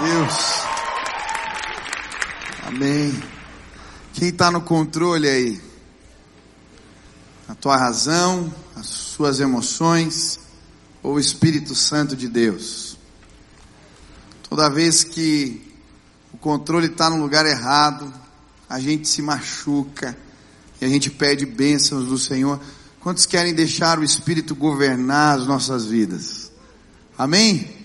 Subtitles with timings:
[0.00, 0.62] Deus.
[2.66, 3.22] Amém.
[4.12, 5.60] Quem está no controle aí?
[7.48, 10.38] A tua razão, as suas emoções
[11.02, 12.96] ou o Espírito Santo de Deus?
[14.48, 15.74] Toda vez que
[16.32, 18.12] o controle está no lugar errado,
[18.68, 20.16] a gente se machuca
[20.80, 22.60] e a gente pede bênçãos do Senhor.
[23.00, 26.52] Quantos querem deixar o Espírito governar as nossas vidas?
[27.16, 27.77] Amém?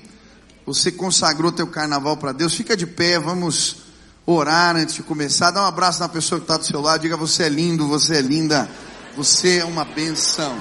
[0.65, 3.77] Você consagrou teu carnaval para Deus, fica de pé, vamos
[4.25, 5.51] orar antes de começar.
[5.51, 8.15] Dá um abraço na pessoa que está do seu lado, diga você é lindo, você
[8.15, 8.69] é linda,
[9.15, 10.57] você é uma benção.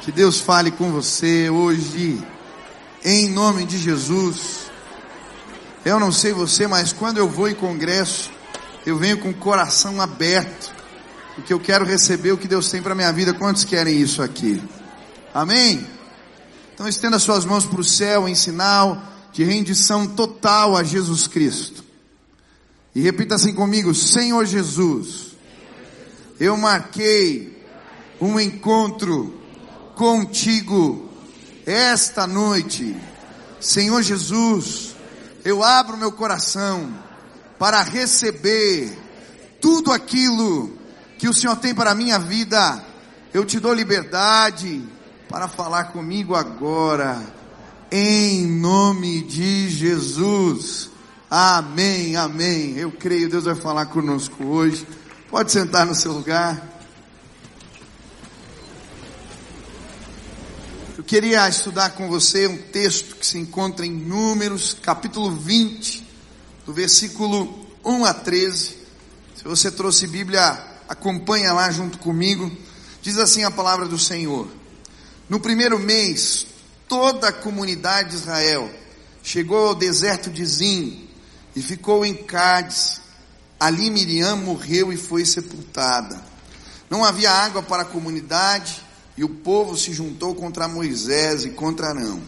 [0.00, 2.22] Que Deus fale com você hoje,
[3.04, 4.70] em nome de Jesus.
[5.84, 8.30] Eu não sei você, mas quando eu vou em congresso,
[8.86, 10.72] eu venho com o coração aberto,
[11.34, 13.34] porque eu quero receber o que Deus tem para minha vida.
[13.34, 14.62] Quantos querem isso aqui?
[15.34, 15.86] Amém?
[16.72, 21.84] Então estenda suas mãos para o céu em sinal de rendição total a Jesus Cristo.
[22.94, 25.36] E repita assim comigo: Senhor Jesus,
[26.38, 27.64] eu marquei
[28.20, 29.40] um encontro
[29.94, 31.08] contigo
[31.64, 32.96] esta noite.
[33.60, 34.94] Senhor Jesus,
[35.44, 36.92] eu abro meu coração
[37.58, 38.96] para receber
[39.60, 40.72] tudo aquilo
[41.18, 42.82] que o Senhor tem para a minha vida.
[43.32, 44.82] Eu te dou liberdade
[45.28, 47.22] para falar comigo agora,
[47.90, 50.90] em nome de Jesus.
[51.28, 52.76] Amém, amém.
[52.76, 54.86] Eu creio, Deus vai falar conosco hoje.
[55.28, 56.68] Pode sentar no seu lugar.
[60.96, 66.06] Eu queria estudar com você um texto que se encontra em Números, capítulo 20,
[66.66, 68.76] do versículo 1 a 13.
[69.34, 70.42] Se você trouxe Bíblia,
[70.88, 72.50] acompanha lá junto comigo.
[73.02, 74.46] Diz assim a palavra do Senhor:
[75.28, 76.46] No primeiro mês,
[76.90, 78.68] toda a comunidade de Israel
[79.22, 81.08] chegou ao deserto de Zim
[81.54, 83.00] e ficou em Cádiz.
[83.60, 86.20] Ali Miriam morreu e foi sepultada.
[86.90, 88.82] Não havia água para a comunidade
[89.16, 92.20] e o povo se juntou contra Moisés e contra Arão.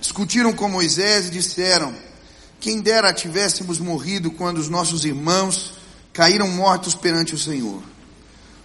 [0.00, 1.94] Discutiram com Moisés e disseram:
[2.58, 5.74] Quem dera tivéssemos morrido quando os nossos irmãos
[6.10, 7.82] caíram mortos perante o Senhor.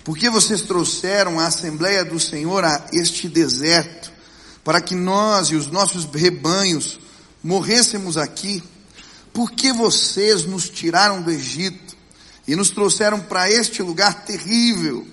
[0.02, 4.15] Por que vocês trouxeram a Assembleia do Senhor a este deserto,
[4.66, 7.00] para que nós e os nossos rebanhos
[7.44, 8.64] morrêssemos aqui?
[9.32, 11.96] Por que vocês nos tiraram do Egito
[12.48, 15.06] e nos trouxeram para este lugar terrível?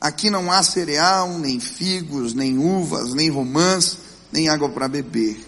[0.00, 3.98] Aqui não há cereal, nem figos, nem uvas, nem romãs,
[4.32, 5.38] nem água para beber.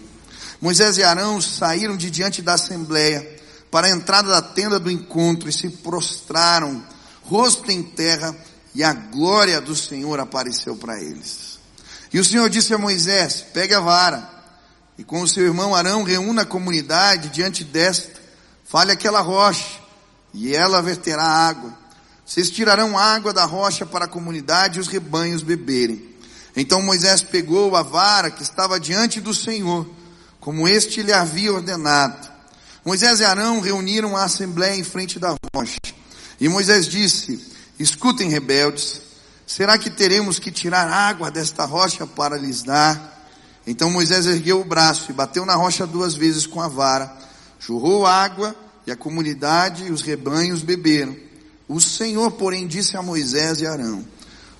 [0.61, 3.27] Moisés e Arão saíram de diante da assembleia
[3.71, 6.83] para a entrada da tenda do encontro e se prostraram,
[7.23, 8.35] rosto em terra,
[8.75, 11.56] e a glória do Senhor apareceu para eles.
[12.13, 14.29] E o Senhor disse a Moisés: Pegue a vara,
[14.97, 18.19] e com o seu irmão Arão reúna a comunidade diante desta,
[18.65, 19.79] fale aquela rocha,
[20.33, 21.77] e ela verterá água.
[22.25, 26.15] Vocês tirarão água da rocha para a comunidade e os rebanhos beberem.
[26.55, 29.87] Então Moisés pegou a vara que estava diante do Senhor,
[30.39, 32.27] como este lhe havia ordenado.
[32.83, 35.77] Moisés e Arão reuniram a assembleia em frente da rocha.
[36.39, 37.39] E Moisés disse:
[37.79, 39.01] Escutem, rebeldes,
[39.47, 43.27] será que teremos que tirar água desta rocha para lhes dar?
[43.65, 47.11] Então Moisés ergueu o braço e bateu na rocha duas vezes com a vara,
[47.59, 51.15] jorrou água e a comunidade e os rebanhos beberam.
[51.67, 54.05] O Senhor, porém, disse a Moisés e Arão: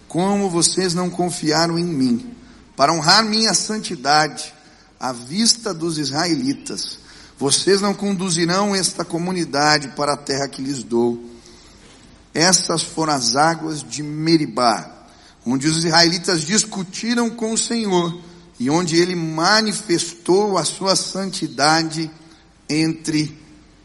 [0.07, 2.35] Como vocês não confiaram em mim,
[2.75, 4.53] para honrar minha santidade
[4.99, 6.99] à vista dos israelitas,
[7.37, 11.23] vocês não conduzirão esta comunidade para a terra que lhes dou.
[12.37, 14.87] Essas foram as águas de Meribá,
[15.43, 18.21] onde os israelitas discutiram com o Senhor
[18.59, 22.11] e onde ele manifestou a sua santidade
[22.69, 23.35] entre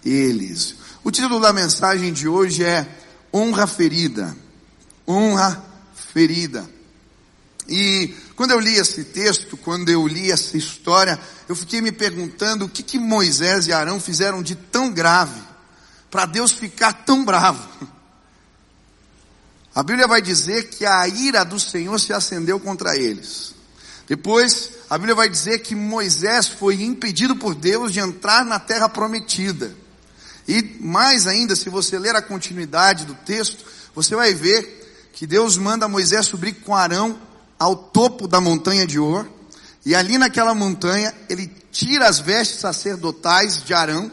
[0.04, 0.74] eles.
[1.02, 2.86] O título da mensagem de hoje é
[3.32, 4.36] Honra Ferida.
[5.08, 5.64] Honra
[6.12, 6.68] Ferida.
[7.66, 12.66] E quando eu li esse texto, quando eu li essa história, eu fiquei me perguntando
[12.66, 15.40] o que, que Moisés e Arão fizeram de tão grave
[16.10, 17.66] para Deus ficar tão bravo.
[19.74, 23.54] A Bíblia vai dizer que a ira do Senhor se acendeu contra eles.
[24.06, 28.88] Depois, a Bíblia vai dizer que Moisés foi impedido por Deus de entrar na terra
[28.88, 29.74] prometida.
[30.46, 33.64] E mais ainda, se você ler a continuidade do texto,
[33.94, 37.18] você vai ver que Deus manda Moisés subir com Arão
[37.58, 39.26] ao topo da montanha de Or,
[39.86, 44.10] e ali naquela montanha ele tira as vestes sacerdotais de Arão,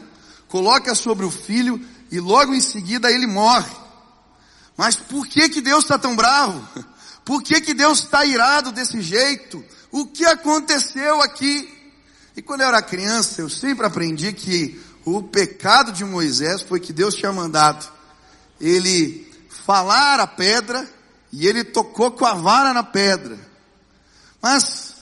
[0.48, 1.80] coloca sobre o filho
[2.10, 3.79] e logo em seguida ele morre.
[4.76, 6.66] Mas por que que Deus está tão bravo?
[7.22, 9.62] Por que que Deus está irado desse jeito?
[9.92, 11.72] O que aconteceu aqui?
[12.36, 16.92] E quando eu era criança, eu sempre aprendi que o pecado de Moisés foi que
[16.92, 17.86] Deus tinha mandado
[18.60, 20.88] ele falar a pedra
[21.32, 23.38] e ele tocou com a vara na pedra.
[24.42, 24.94] Mas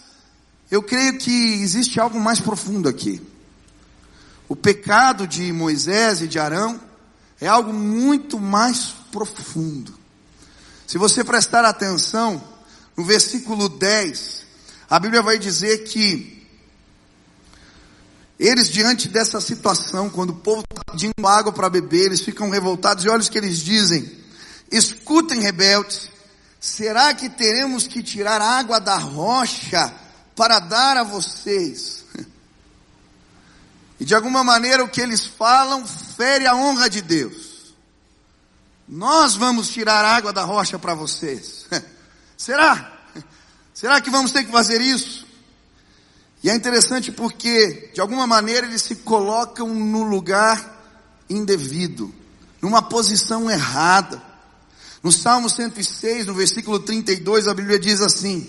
[0.70, 1.30] eu creio que
[1.62, 3.22] existe algo mais profundo aqui.
[4.48, 6.80] O pecado de Moisés e de Arão
[7.40, 9.98] é algo muito mais profundo.
[10.86, 12.42] Se você prestar atenção,
[12.96, 14.46] no versículo 10,
[14.88, 16.38] a Bíblia vai dizer que
[18.38, 23.04] eles diante dessa situação, quando o povo está pedindo água para beber, eles ficam revoltados
[23.04, 24.10] e olha o que eles dizem.
[24.70, 26.08] Escutem rebeldes,
[26.60, 29.92] será que teremos que tirar água da rocha
[30.36, 32.04] para dar a vocês?
[34.00, 37.47] E de alguma maneira o que eles falam fere a honra de Deus.
[38.88, 41.66] Nós vamos tirar água da rocha para vocês.
[42.38, 42.98] Será?
[43.74, 45.26] Será que vamos ter que fazer isso?
[46.42, 50.76] E é interessante porque, de alguma maneira, eles se colocam no lugar
[51.28, 52.14] indevido,
[52.62, 54.22] numa posição errada.
[55.02, 58.48] No Salmo 106, no versículo 32, a Bíblia diz assim: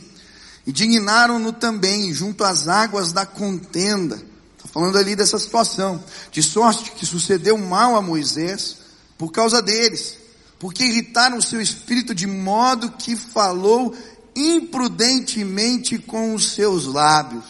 [0.65, 4.15] E dignaram-no também junto às águas da contenda.
[4.55, 6.03] Está falando ali dessa situação.
[6.31, 8.77] De sorte que sucedeu mal a Moisés
[9.17, 10.18] por causa deles,
[10.59, 13.95] porque irritaram o seu espírito de modo que falou
[14.35, 17.45] imprudentemente com os seus lábios.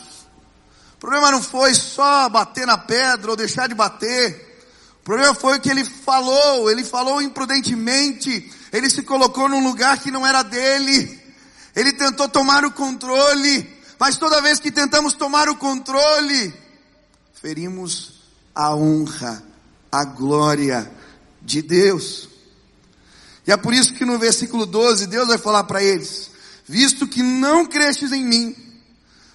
[0.95, 4.47] O problema não foi só bater na pedra ou deixar de bater.
[5.01, 6.69] O problema foi o que ele falou.
[6.69, 8.51] Ele falou imprudentemente.
[8.71, 11.19] Ele se colocou num lugar que não era dele.
[11.75, 13.67] Ele tentou tomar o controle.
[13.97, 16.53] Mas toda vez que tentamos tomar o controle,
[17.33, 18.21] ferimos
[18.53, 19.43] a honra,
[19.91, 20.89] a glória
[21.41, 22.28] de Deus.
[23.49, 26.29] E é por isso que no versículo 12 Deus vai falar para eles:
[26.67, 28.55] visto que não crestes em mim,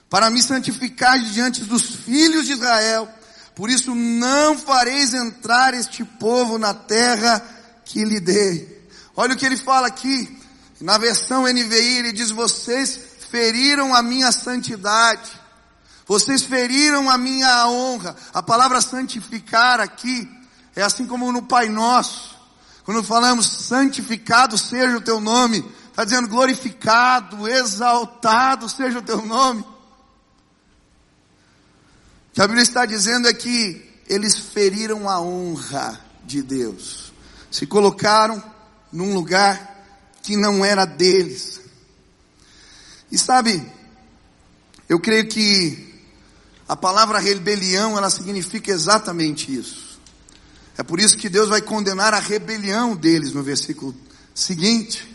[0.09, 3.09] para me santificar diante dos filhos de Israel.
[3.57, 7.45] Por isso não fareis entrar este povo na terra
[7.85, 8.87] que lhe dei.
[9.17, 10.39] Olha o que ele fala aqui,
[10.81, 12.97] na versão NVI, ele diz: Vocês
[13.33, 15.33] feriram a minha santidade,
[16.07, 18.15] vocês feriram a minha honra.
[18.33, 20.31] A palavra santificar aqui
[20.77, 22.34] é assim como no Pai Nosso,
[22.85, 29.65] quando falamos santificado seja o teu nome, está dizendo glorificado, exaltado seja o teu nome
[32.35, 37.13] que a Bíblia está dizendo é que eles feriram a honra de Deus,
[37.49, 38.43] se colocaram
[38.93, 39.87] num lugar
[40.21, 41.61] que não era deles.
[43.11, 43.65] E sabe,
[44.89, 46.03] eu creio que
[46.69, 49.84] a palavra rebelião, ela significa exatamente isso.
[50.77, 53.95] É por isso que Deus vai condenar a rebelião deles no versículo
[54.35, 55.09] seguinte.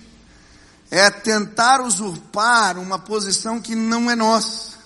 [0.92, 4.80] É tentar usurpar uma posição que não é nossa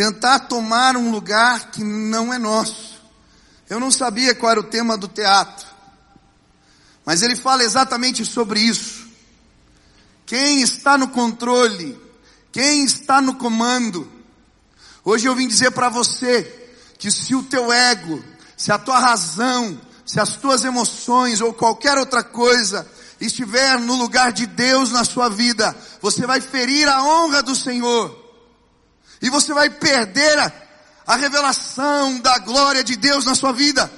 [0.00, 2.98] tentar tomar um lugar que não é nosso.
[3.68, 5.66] Eu não sabia qual era o tema do teatro,
[7.04, 9.06] mas ele fala exatamente sobre isso.
[10.24, 12.00] Quem está no controle,
[12.50, 14.10] quem está no comando.
[15.04, 18.24] Hoje eu vim dizer para você que se o teu ego,
[18.60, 22.86] se a tua razão, se as tuas emoções ou qualquer outra coisa
[23.18, 28.14] estiver no lugar de Deus na sua vida, você vai ferir a honra do Senhor.
[29.22, 30.52] E você vai perder a,
[31.06, 33.90] a revelação da glória de Deus na sua vida.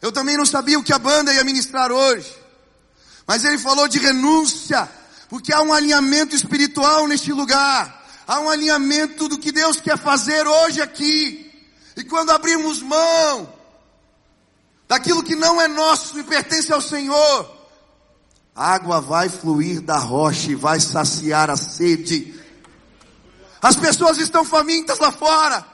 [0.00, 2.32] Eu também não sabia o que a banda ia ministrar hoje.
[3.26, 4.88] Mas ele falou de renúncia,
[5.28, 8.06] porque há um alinhamento espiritual neste lugar.
[8.28, 11.50] Há um alinhamento do que Deus quer fazer hoje aqui.
[11.96, 13.60] E quando abrimos mão
[14.92, 17.50] daquilo que não é nosso e pertence ao Senhor,
[18.54, 22.42] a água vai fluir da rocha e vai saciar a sede
[23.62, 25.64] as pessoas estão famintas lá fora.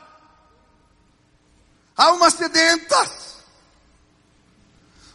[1.97, 3.39] Há umas sedentas.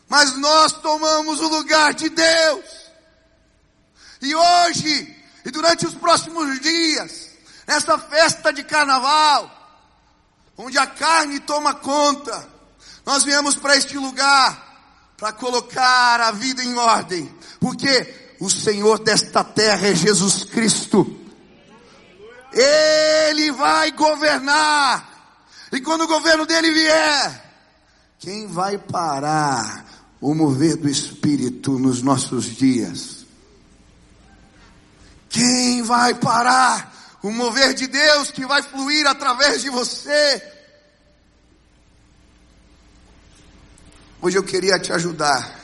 [0.10, 2.66] Mas nós tomamos o lugar de Deus.
[4.24, 7.30] E hoje, e durante os próximos dias,
[7.68, 9.52] nessa festa de carnaval,
[10.58, 12.53] onde a carne toma conta,
[13.06, 14.72] nós viemos para este lugar
[15.18, 21.20] para colocar a vida em ordem, porque o Senhor desta terra é Jesus Cristo.
[22.52, 25.12] Ele vai governar.
[25.72, 27.44] E quando o governo dele vier,
[28.20, 29.86] quem vai parar
[30.20, 33.26] o mover do Espírito nos nossos dias?
[35.30, 40.53] Quem vai parar o mover de Deus que vai fluir através de você?
[44.24, 45.60] Hoje eu queria te ajudar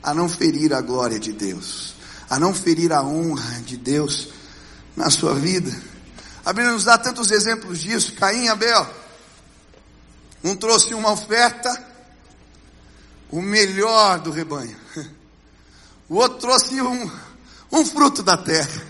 [0.00, 1.96] a não ferir a glória de Deus,
[2.30, 4.28] a não ferir a honra de Deus
[4.94, 5.76] na sua vida.
[6.44, 8.12] A Bíblia nos dá tantos exemplos disso.
[8.12, 8.88] Caim e Abel.
[10.44, 11.84] Um trouxe uma oferta
[13.28, 14.76] o melhor do rebanho.
[16.08, 17.10] O outro trouxe um,
[17.72, 18.86] um fruto da terra.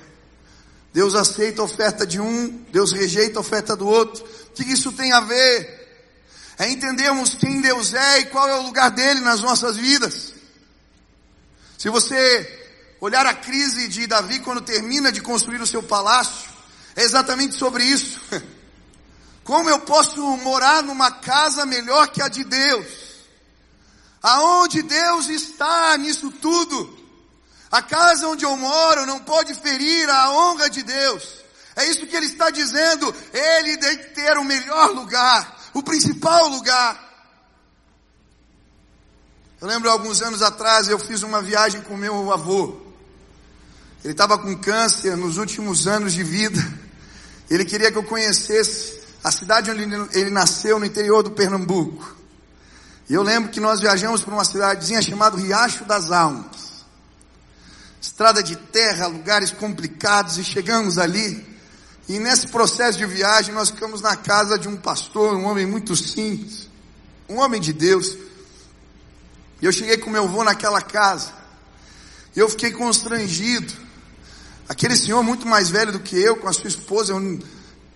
[0.93, 4.23] Deus aceita a oferta de um, Deus rejeita a oferta do outro.
[4.23, 5.76] O que isso tem a ver?
[6.59, 10.35] É entendermos quem Deus é e qual é o lugar dele nas nossas vidas.
[11.77, 12.69] Se você
[13.01, 16.49] olhar a crise de Davi quando termina de construir o seu palácio,
[16.95, 18.21] é exatamente sobre isso.
[19.45, 22.87] Como eu posso morar numa casa melhor que a de Deus?
[24.23, 26.99] Aonde Deus está nisso tudo?
[27.71, 31.45] A casa onde eu moro não pode ferir a honra de Deus.
[31.77, 33.15] É isso que ele está dizendo.
[33.33, 36.99] Ele tem que ter o melhor lugar, o principal lugar.
[39.61, 42.81] Eu lembro alguns anos atrás eu fiz uma viagem com meu avô.
[44.03, 46.59] Ele estava com câncer nos últimos anos de vida.
[47.51, 49.83] Ele queria que eu conhecesse a cidade onde
[50.19, 52.17] ele nasceu, no interior do Pernambuco.
[53.09, 56.87] E eu lembro que nós viajamos para uma cidadezinha chamada Riacho das Almas.
[58.01, 61.56] Estrada de terra, lugares complicados, e chegamos ali.
[62.09, 65.97] E nesse processo de viagem nós ficamos na casa de um pastor, um homem muito
[65.97, 66.69] simples,
[67.29, 68.17] um homem de Deus.
[69.61, 71.33] E eu cheguei com meu avô naquela casa.
[72.35, 73.73] E eu fiquei constrangido.
[74.69, 77.39] Aquele senhor muito mais velho do que eu, com a sua esposa, eu não,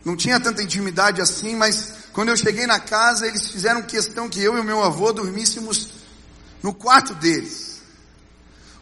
[0.05, 4.41] não tinha tanta intimidade assim, mas quando eu cheguei na casa, eles fizeram questão que
[4.41, 5.89] eu e o meu avô dormíssemos
[6.63, 7.81] no quarto deles.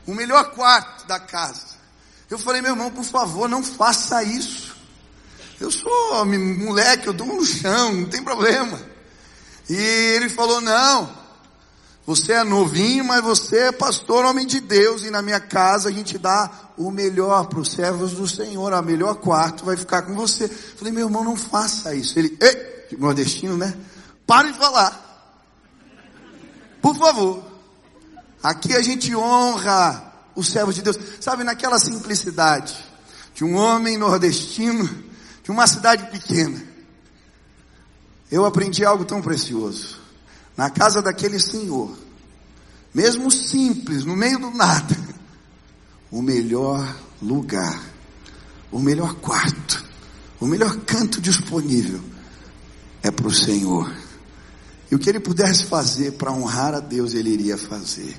[0.07, 1.77] O melhor quarto da casa.
[2.31, 4.68] Eu falei, meu irmão, por favor, não faça isso.
[5.61, 8.81] Eu sou moleque, eu durmo no chão, não tem problema.
[9.69, 11.13] E ele falou, não,
[12.07, 15.93] você é novinho, mas você é pastor, homem de Deus, e na minha casa a
[15.93, 20.15] gente dá o melhor para os servos do Senhor, a melhor quarto vai ficar com
[20.15, 20.49] você.
[20.49, 22.19] Falei, meu irmão, não faça isso.
[22.19, 23.77] Ele, ei, nordestino, né?
[24.27, 25.05] Pare de falar.
[26.81, 27.43] Por favor.
[28.43, 30.97] Aqui a gente honra os servos de Deus.
[31.21, 32.77] Sabe, naquela simplicidade
[33.35, 34.89] de um homem nordestino,
[35.49, 36.63] de uma cidade pequena,
[38.31, 39.99] eu aprendi algo tão precioso
[40.55, 41.97] na casa daquele senhor,
[42.93, 44.95] mesmo simples, no meio do nada,
[46.11, 47.83] o melhor lugar,
[48.71, 49.83] o melhor quarto,
[50.39, 52.03] o melhor canto disponível
[53.03, 53.91] é para o Senhor.
[54.91, 58.15] E o que ele pudesse fazer para honrar a Deus, ele iria fazer.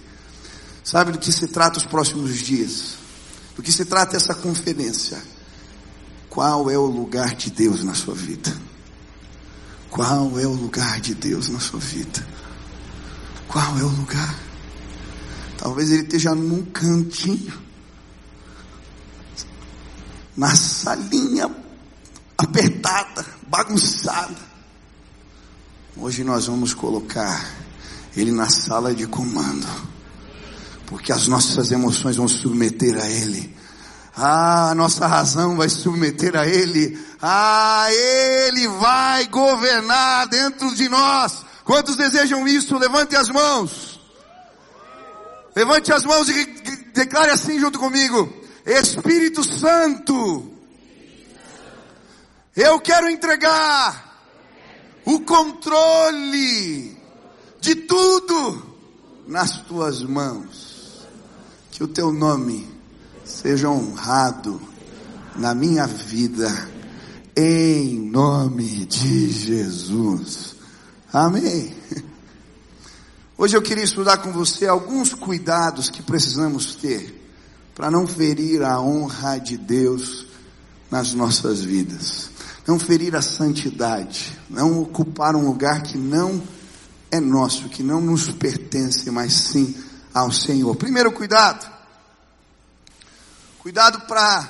[0.84, 2.96] Sabe do que se trata os próximos dias?
[3.56, 5.22] Do que se trata essa conferência?
[6.40, 8.56] Qual é o lugar de Deus na sua vida?
[9.90, 12.26] Qual é o lugar de Deus na sua vida?
[13.46, 14.40] Qual é o lugar?
[15.58, 17.60] Talvez ele esteja num cantinho,
[20.38, 21.54] na salinha
[22.38, 24.40] apertada, bagunçada.
[25.98, 27.54] Hoje nós vamos colocar
[28.16, 29.68] ele na sala de comando,
[30.86, 33.59] porque as nossas emoções vão submeter a ele.
[34.22, 37.00] Ah, a nossa razão vai submeter a Ele.
[37.22, 41.46] Ah, Ele vai governar dentro de nós.
[41.64, 42.78] Quantos desejam isso?
[42.78, 43.98] Levante as mãos.
[45.56, 46.46] Levante as mãos e
[46.94, 48.28] declare assim junto comigo:
[48.66, 50.52] Espírito Santo,
[52.58, 54.20] eu quero entregar
[55.06, 57.02] o controle
[57.62, 58.76] de tudo
[59.26, 61.08] nas tuas mãos.
[61.72, 62.69] Que o teu nome
[63.30, 64.60] seja honrado
[65.36, 66.50] na minha vida,
[67.36, 70.56] em nome de Jesus.
[71.14, 71.74] Amém.
[73.38, 77.16] Hoje eu queria estudar com você alguns cuidados que precisamos ter
[77.76, 80.26] para não ferir a honra de Deus
[80.92, 82.32] nas nossas vidas,
[82.68, 86.42] não ferir a santidade, não ocupar um lugar que não
[87.12, 89.76] é nosso, que não nos pertence, mas sim
[90.14, 90.76] ao Senhor.
[90.76, 91.79] Primeiro cuidado,
[93.70, 94.50] Cuidado para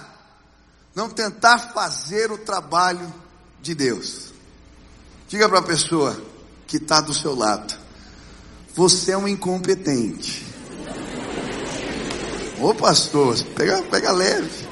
[0.95, 3.13] não tentar fazer o trabalho
[3.61, 4.31] de Deus.
[5.27, 6.17] Diga para a pessoa
[6.65, 7.77] que está do seu lado:
[8.73, 10.47] você é um incompetente.
[12.61, 14.65] Ô pastor, pega, pega leve.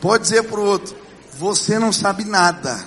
[0.00, 0.96] Pode dizer para o outro:
[1.34, 2.82] você não sabe nada.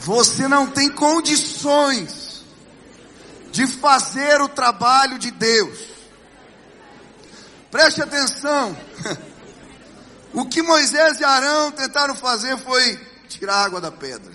[0.00, 2.25] Você não tem condições
[3.56, 5.78] de fazer o trabalho de Deus.
[7.70, 8.76] Preste atenção.
[10.34, 14.30] O que Moisés e Arão tentaram fazer foi tirar a água da pedra.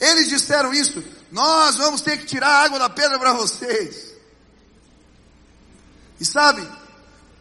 [0.00, 4.14] Eles disseram isso, nós vamos ter que tirar a água da pedra para vocês.
[6.18, 6.66] E sabe,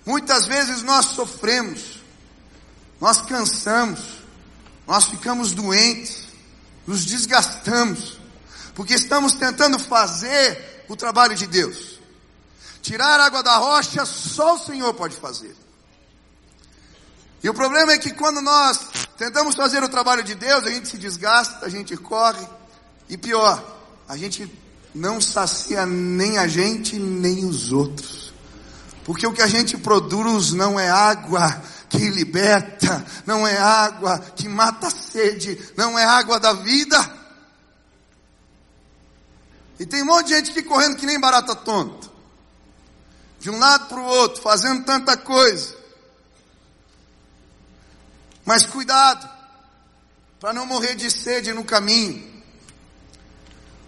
[0.06, 2.04] muitas vezes nós sofremos,
[3.00, 4.02] nós cansamos,
[4.86, 6.26] nós ficamos doentes,
[6.86, 8.20] nos desgastamos,
[8.76, 12.00] porque estamos tentando fazer o trabalho de Deus.
[12.82, 15.56] Tirar água da rocha só o Senhor pode fazer.
[17.44, 18.80] E o problema é que quando nós
[19.18, 22.46] tentamos fazer o trabalho de Deus, a gente se desgasta, a gente corre,
[23.10, 23.64] e pior,
[24.08, 24.52] a gente
[24.94, 28.34] não sacia nem a gente, nem os outros.
[29.06, 34.50] Porque o que a gente produz não é água que liberta, não é água que
[34.50, 36.98] mata a sede, não é água da vida.
[39.80, 42.08] E tem um monte de gente que correndo que nem barata tonta.
[43.40, 45.76] De um lado para o outro, fazendo tanta coisa.
[48.44, 49.30] Mas cuidado,
[50.40, 52.44] para não morrer de sede no caminho.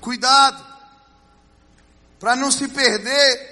[0.01, 0.63] Cuidado,
[2.19, 3.50] para não se perder,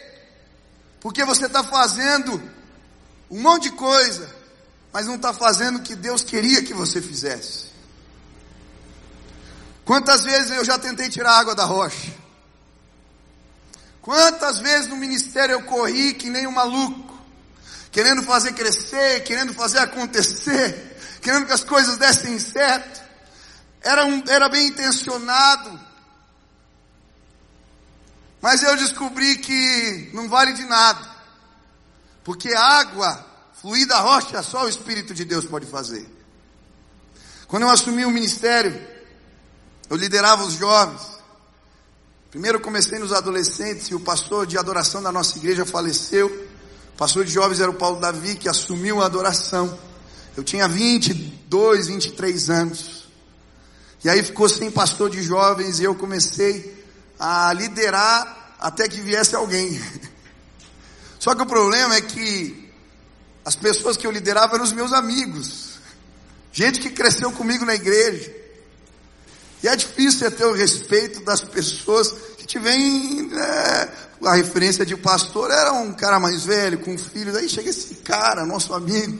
[0.99, 2.41] porque você está fazendo
[3.29, 4.29] um monte de coisa,
[4.91, 7.67] mas não está fazendo o que Deus queria que você fizesse.
[9.85, 12.13] Quantas vezes eu já tentei tirar água da rocha?
[14.07, 17.21] Quantas vezes no ministério eu corri que nem um maluco,
[17.91, 23.01] querendo fazer crescer, querendo fazer acontecer, querendo que as coisas dessem certo.
[23.81, 25.77] Era, um, era bem intencionado.
[28.41, 31.05] Mas eu descobri que não vale de nada.
[32.23, 33.25] Porque água
[33.61, 36.09] fluir da rocha só o Espírito de Deus pode fazer.
[37.45, 38.87] Quando eu assumi o ministério,
[39.89, 41.16] eu liderava os jovens.
[42.37, 46.27] Primeiro comecei nos adolescentes e o pastor de adoração da nossa igreja faleceu.
[46.93, 49.75] O pastor de jovens era o Paulo Davi, que assumiu a adoração.
[50.35, 53.07] Eu tinha 22, 23 anos.
[54.03, 56.85] E aí ficou sem pastor de jovens e eu comecei
[57.19, 59.81] a liderar até que viesse alguém.
[61.17, 62.71] Só que o problema é que
[63.43, 65.79] as pessoas que eu liderava eram os meus amigos.
[66.51, 68.31] Gente que cresceu comigo na igreja.
[69.63, 73.89] E é difícil ter o respeito das pessoas que te vêm, né,
[74.23, 78.45] a referência de pastor era um cara mais velho, com filhos, aí chega esse cara,
[78.45, 79.19] nosso amigo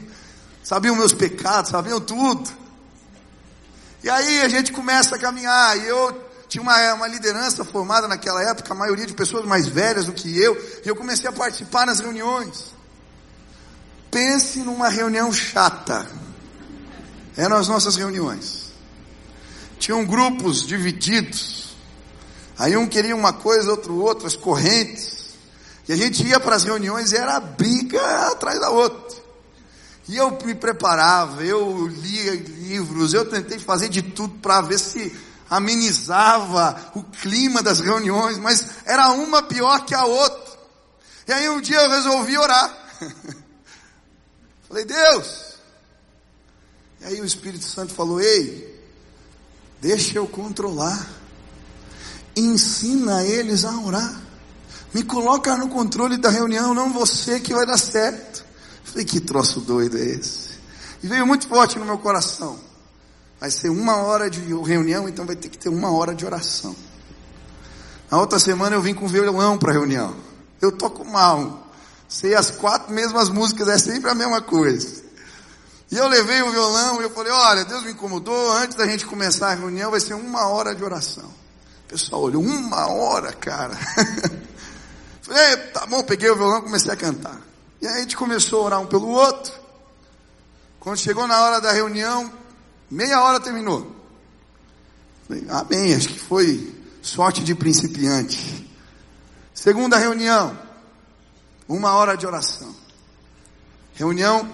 [0.67, 2.49] sabiam meus pecados, sabiam tudo.
[4.03, 8.43] E aí a gente começa a caminhar, e eu tinha uma, uma liderança formada naquela
[8.43, 11.85] época, a maioria de pessoas mais velhas do que eu, e eu comecei a participar
[11.85, 12.73] nas reuniões.
[14.11, 16.05] Pense numa reunião chata.
[17.37, 18.66] Eram as nossas reuniões.
[19.79, 21.75] Tinham grupos divididos.
[22.57, 25.27] Aí um queria uma coisa, outro outra, as correntes.
[25.87, 29.17] E a gente ia para as reuniões e era briga atrás da outra.
[30.07, 35.15] E eu me preparava, eu lia livros, eu tentei fazer de tudo para ver se
[35.49, 40.57] amenizava o clima das reuniões, mas era uma pior que a outra.
[41.27, 42.73] E aí um dia eu resolvi orar.
[44.67, 45.55] Falei, Deus.
[47.01, 48.76] E aí o Espírito Santo falou: Ei,
[49.81, 51.07] deixa eu controlar.
[52.35, 54.21] Ensina eles a orar.
[54.93, 58.45] Me coloca no controle da reunião, não você que vai dar certo.
[58.83, 60.49] Falei, que troço doido é esse?
[61.03, 62.57] E veio muito forte no meu coração.
[63.39, 66.75] Vai ser uma hora de reunião, então vai ter que ter uma hora de oração.
[68.09, 70.15] Na outra semana eu vim com violão para a reunião.
[70.61, 71.67] Eu toco mal.
[72.07, 75.06] Sei as quatro mesmas músicas, é sempre a mesma coisa.
[75.89, 79.05] E eu levei o violão e eu falei, olha, Deus me incomodou, antes da gente
[79.05, 81.25] começar a reunião vai ser uma hora de oração.
[81.85, 83.73] O pessoal olhou, uma hora, cara.
[85.21, 87.41] falei, tá bom, peguei o violão e comecei a cantar.
[87.81, 89.53] E aí a gente começou a orar um pelo outro.
[90.79, 92.31] Quando chegou na hora da reunião,
[92.91, 93.95] meia hora terminou.
[95.27, 98.69] Falei, amém, acho que foi sorte de principiante.
[99.53, 100.57] Segunda reunião,
[101.67, 102.75] uma hora de oração.
[103.93, 104.47] Reunião,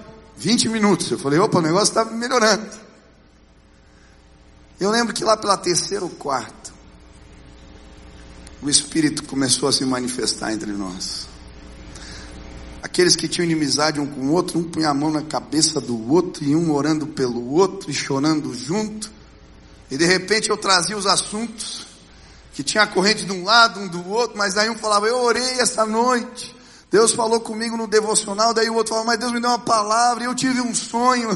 [0.43, 1.09] 20 minutos.
[1.09, 2.69] Eu falei, opa, o negócio está melhorando.
[4.77, 6.73] Eu lembro que lá pela terceira ou quarta,
[8.61, 11.29] o Espírito começou a se manifestar entre nós.
[12.81, 16.11] Aqueles que tinham inimizade um com o outro, um punha a mão na cabeça do
[16.11, 19.09] outro, e um orando pelo outro e chorando junto.
[19.89, 21.87] E de repente eu trazia os assuntos,
[22.53, 25.19] que tinha a corrente de um lado, um do outro, mas daí um falava, eu
[25.19, 26.53] orei essa noite.
[26.93, 30.23] Deus falou comigo no devocional, daí o outro falava, mas Deus me deu uma palavra
[30.23, 31.27] e eu tive um sonho.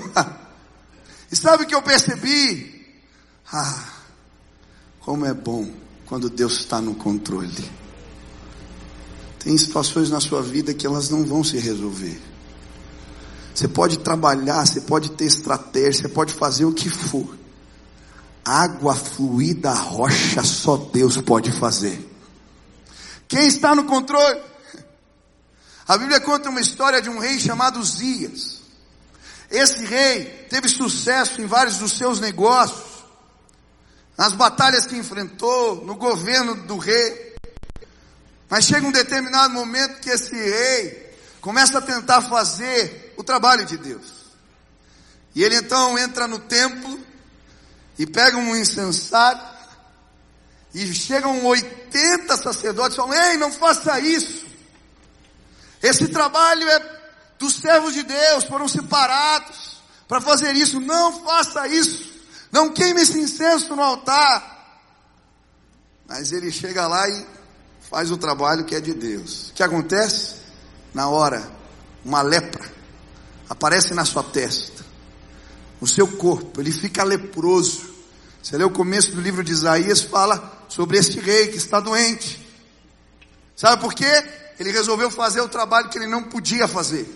[1.32, 2.86] e sabe o que eu percebi?
[3.52, 3.86] Ah,
[5.00, 5.68] como é bom
[6.06, 7.72] quando Deus está no controle.
[9.40, 12.22] Tem situações na sua vida que elas não vão se resolver.
[13.56, 17.36] Você pode trabalhar, você pode ter estratégia, você pode fazer o que for.
[18.46, 22.00] Água fluir da rocha só Deus pode fazer.
[23.28, 24.40] Quem está no controle?
[25.88, 28.58] A Bíblia conta uma história de um rei chamado Zias.
[29.50, 32.98] Esse rei teve sucesso em vários dos seus negócios.
[34.18, 37.36] nas batalhas que enfrentou, no governo do rei.
[38.50, 43.78] Mas chega um determinado momento que esse rei começa a tentar fazer o trabalho de
[43.78, 44.26] Deus.
[45.36, 47.00] E ele então entra no templo
[48.00, 49.42] e pega um incensário
[50.74, 54.47] e chegam 80 sacerdotes e falam: Ei, não faça isso.
[55.82, 56.98] Esse trabalho é
[57.38, 60.80] dos servos de Deus, foram separados para fazer isso.
[60.80, 62.06] Não faça isso.
[62.52, 64.56] Não queime esse incenso no altar.
[66.08, 67.26] Mas ele chega lá e
[67.90, 69.50] faz o trabalho que é de Deus.
[69.50, 70.38] O que acontece?
[70.94, 71.48] Na hora,
[72.04, 72.78] uma lepra
[73.50, 74.86] aparece na sua testa,
[75.80, 77.96] no seu corpo, ele fica leproso.
[78.42, 82.46] Você lê o começo do livro de Isaías, fala sobre este rei que está doente.
[83.56, 84.24] Sabe por quê?
[84.60, 87.08] Ele resolveu fazer o trabalho que ele não podia fazer.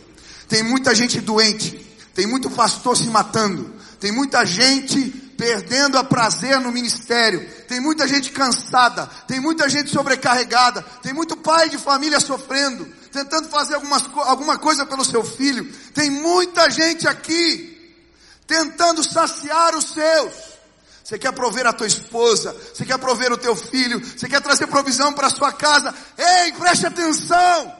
[0.47, 1.77] Tem muita gente doente,
[2.13, 8.07] tem muito pastor se matando, tem muita gente perdendo a prazer no ministério, tem muita
[8.07, 14.03] gente cansada, tem muita gente sobrecarregada, tem muito pai de família sofrendo, tentando fazer algumas,
[14.27, 17.95] alguma coisa pelo seu filho, tem muita gente aqui
[18.45, 20.50] tentando saciar os seus.
[21.11, 24.65] Você quer prover a tua esposa, você quer prover o teu filho, você quer trazer
[24.67, 25.93] provisão para a sua casa.
[26.17, 27.75] Ei, preste atenção!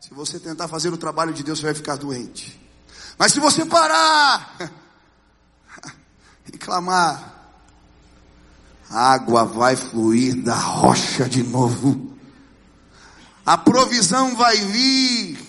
[0.00, 2.58] Se você tentar fazer o trabalho de Deus, você vai ficar doente.
[3.18, 4.56] Mas se você parar
[6.50, 7.34] e clamar,
[8.88, 12.16] a água vai fluir da rocha de novo.
[13.44, 15.45] A provisão vai vir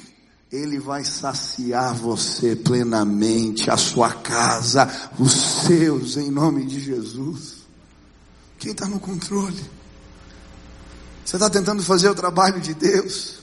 [0.51, 4.87] ele vai saciar você plenamente, a sua casa,
[5.19, 7.57] os seus, em nome de Jesus.
[8.57, 9.69] Quem está no controle?
[11.25, 13.39] Você está tentando fazer o trabalho de Deus?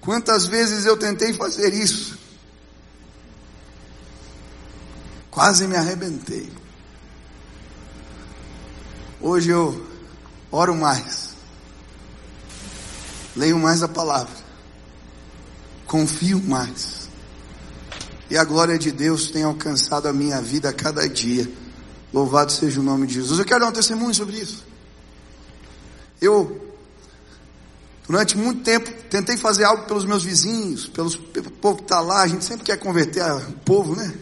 [0.00, 2.18] Quantas vezes eu tentei fazer isso?
[5.30, 6.50] Quase me arrebentei.
[9.20, 9.86] Hoje eu
[10.50, 11.34] oro mais,
[13.36, 14.39] leio mais a palavra
[15.90, 17.08] confio mais.
[18.30, 21.50] E a glória de Deus tem alcançado a minha vida a cada dia.
[22.12, 23.40] Louvado seja o nome de Jesus.
[23.40, 24.64] Eu quero dar um testemunho sobre isso.
[26.22, 26.76] Eu,
[28.06, 32.22] durante muito tempo, tentei fazer algo pelos meus vizinhos, pelos, pelo povo que está lá.
[32.22, 34.14] A gente sempre quer converter o povo, né?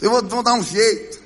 [0.00, 1.20] Eu vou, vou dar um jeito.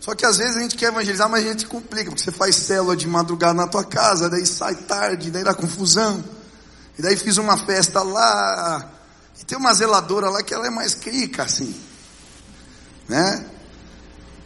[0.00, 2.56] Só que às vezes a gente quer evangelizar, mas a gente complica, porque você faz
[2.56, 6.39] célula de madrugada na tua casa, daí sai tarde, daí dá confusão.
[7.00, 8.92] E daí fiz uma festa lá.
[9.40, 11.74] E tem uma zeladora lá que ela é mais crica, assim.
[13.08, 13.42] Né?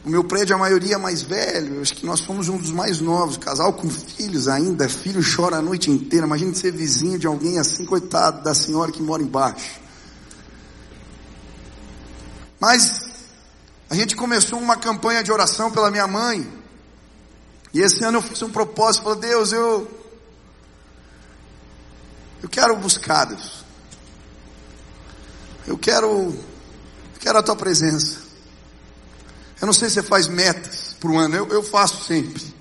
[0.04, 1.80] O meu prédio, a maioria é mais velho.
[1.80, 3.38] Acho que nós fomos um dos mais novos.
[3.38, 4.88] Casal com filhos ainda.
[4.88, 6.26] Filho chora a noite inteira.
[6.26, 9.80] Imagina ser vizinho de alguém assim, coitado da senhora que mora embaixo.
[12.60, 13.02] Mas
[13.90, 16.48] a gente começou uma campanha de oração pela minha mãe.
[17.72, 19.02] E esse ano eu fiz um propósito.
[19.02, 20.03] Falei, Deus, eu
[22.44, 23.64] eu quero buscar, Deus.
[25.66, 28.20] Eu quero, eu quero a tua presença.
[29.58, 32.54] Eu não sei se você faz metas para o ano, eu, eu faço sempre.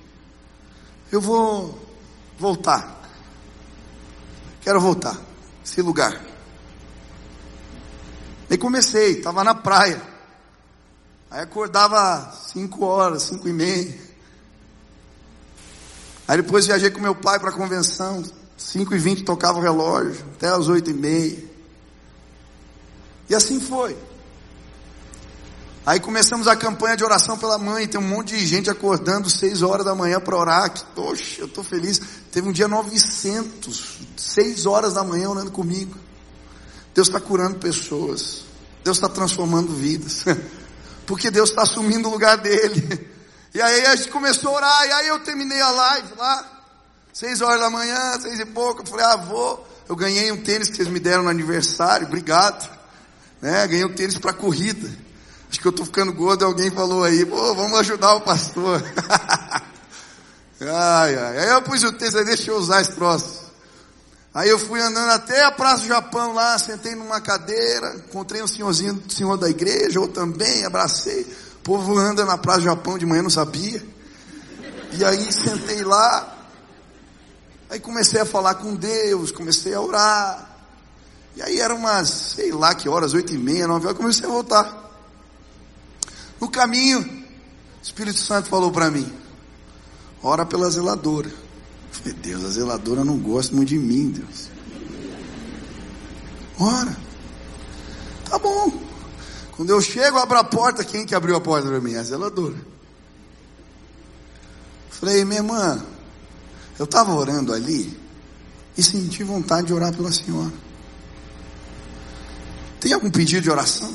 [1.11, 1.77] Eu vou
[2.39, 2.97] voltar.
[4.61, 5.19] Quero voltar.
[5.65, 6.17] Esse lugar.
[8.49, 10.01] E comecei, estava na praia.
[11.29, 13.99] Aí acordava cinco horas, cinco e meia.
[16.25, 18.23] Aí depois viajei com meu pai para a convenção.
[18.63, 21.43] 5 e 20 tocava o relógio, até as 8 e meia.
[23.29, 23.97] E assim foi.
[25.85, 29.61] Aí começamos a campanha de oração pela mãe, tem um monte de gente acordando 6
[29.61, 32.01] horas da manhã para orar, que, poxa, eu estou feliz.
[32.31, 35.97] Teve um dia 900, 6 horas da manhã orando comigo.
[36.95, 38.45] Deus está curando pessoas,
[38.81, 40.23] Deus está transformando vidas,
[41.05, 43.11] porque Deus está assumindo o lugar dele.
[43.55, 46.52] E aí a gente começou a orar, e aí eu terminei a live lá,
[47.13, 49.67] Seis horas da manhã, seis e pouco, eu falei, ah, vou.
[49.87, 52.67] Eu ganhei um tênis que vocês me deram no aniversário, obrigado.
[53.39, 53.67] Né?
[53.67, 54.89] Ganhei um tênis para corrida.
[55.47, 58.81] Acho que eu estou ficando gordo, alguém falou aí, pô, vamos ajudar o pastor.
[60.59, 61.37] ai, ai.
[61.37, 63.43] Aí eu pus o tênis, aí deixa eu usar esse troço.
[64.33, 68.47] Aí eu fui andando até a Praça do Japão lá, sentei numa cadeira, encontrei um
[68.47, 71.21] senhorzinho, senhor da igreja, eu também, abracei.
[71.57, 73.85] O povo anda na Praça do Japão de manhã, não sabia.
[74.93, 76.32] E aí sentei lá,
[77.73, 80.47] Aí comecei a falar com Deus, comecei a orar.
[81.35, 84.31] E aí eram umas, sei lá que horas, oito e meia, nove horas, comecei a
[84.31, 84.91] voltar.
[86.39, 89.11] No caminho, o Espírito Santo falou para mim,
[90.21, 91.29] ora pela zeladora.
[91.29, 91.33] Eu
[91.89, 94.49] falei, Deus, a zeladora não gosta muito de mim, Deus.
[96.59, 96.95] Ora.
[98.29, 98.71] Tá bom.
[99.53, 101.95] Quando eu chego, abro a porta, quem que abriu a porta para mim?
[101.95, 102.67] A zeladora.
[104.91, 105.83] Falei, minha irmã,
[106.77, 107.99] eu estava orando ali
[108.77, 110.53] e senti vontade de orar pela senhora.
[112.79, 113.93] Tem algum pedido de oração?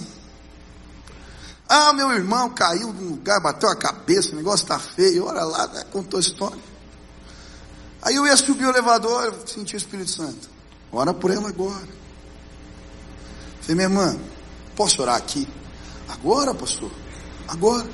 [1.69, 5.27] Ah, meu irmão caiu num lugar, bateu a cabeça, o negócio está feio.
[5.27, 6.63] Olha lá, né, contou a história.
[8.01, 10.49] Aí eu ia subir o elevador, senti o Espírito Santo.
[10.91, 11.87] Ora por ela agora.
[13.61, 14.19] Falei, minha irmã,
[14.75, 15.47] posso orar aqui?
[16.09, 16.91] Agora, pastor?
[17.47, 17.87] Agora.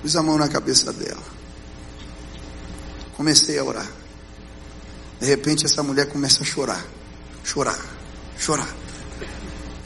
[0.00, 1.31] Pus a mão na cabeça dela.
[3.16, 3.90] Comecei a orar.
[5.20, 6.84] De repente essa mulher começa a chorar.
[7.44, 7.78] Chorar.
[8.38, 8.68] Chorar.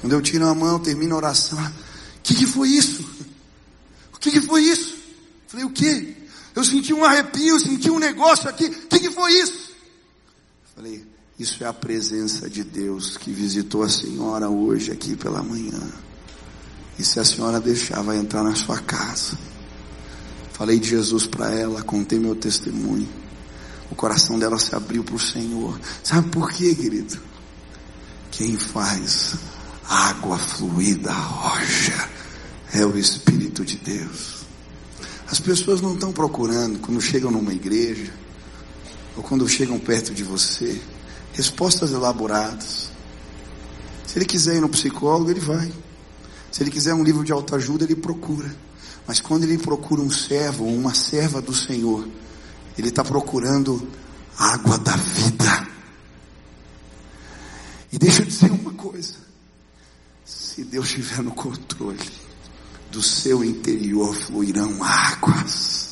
[0.01, 1.59] Quando eu tiro a mão, termino a oração.
[1.59, 3.03] O que, que foi isso?
[4.15, 4.97] O que, que foi isso?
[5.47, 6.17] Falei, o que?
[6.55, 8.65] Eu senti um arrepio, senti um negócio aqui.
[8.65, 9.73] O que, que foi isso?
[10.75, 11.05] Falei,
[11.39, 15.81] isso é a presença de Deus que visitou a senhora hoje aqui pela manhã.
[16.99, 19.37] E se a senhora deixar, vai entrar na sua casa.
[20.57, 23.07] Falei de Jesus para ela, contei meu testemunho.
[23.91, 25.79] O coração dela se abriu para o Senhor.
[26.03, 27.19] Sabe por quê, querido?
[28.31, 29.35] Quem faz
[29.87, 32.09] água fluir da rocha
[32.73, 34.47] é o Espírito de Deus.
[35.31, 38.11] As pessoas não estão procurando quando chegam numa igreja
[39.15, 40.81] ou quando chegam perto de você
[41.35, 42.89] respostas elaboradas.
[44.07, 45.71] Se ele quiser ir no psicólogo, ele vai.
[46.51, 48.65] Se ele quiser um livro de autoajuda, ele procura.
[49.07, 52.09] Mas quando ele procura um servo ou uma serva do Senhor,
[52.77, 53.89] ele está procurando
[54.37, 55.69] água da vida.
[57.93, 59.15] E deixa eu dizer uma coisa:
[60.25, 62.11] se Deus estiver no controle,
[62.91, 65.87] do seu interior fluirão águas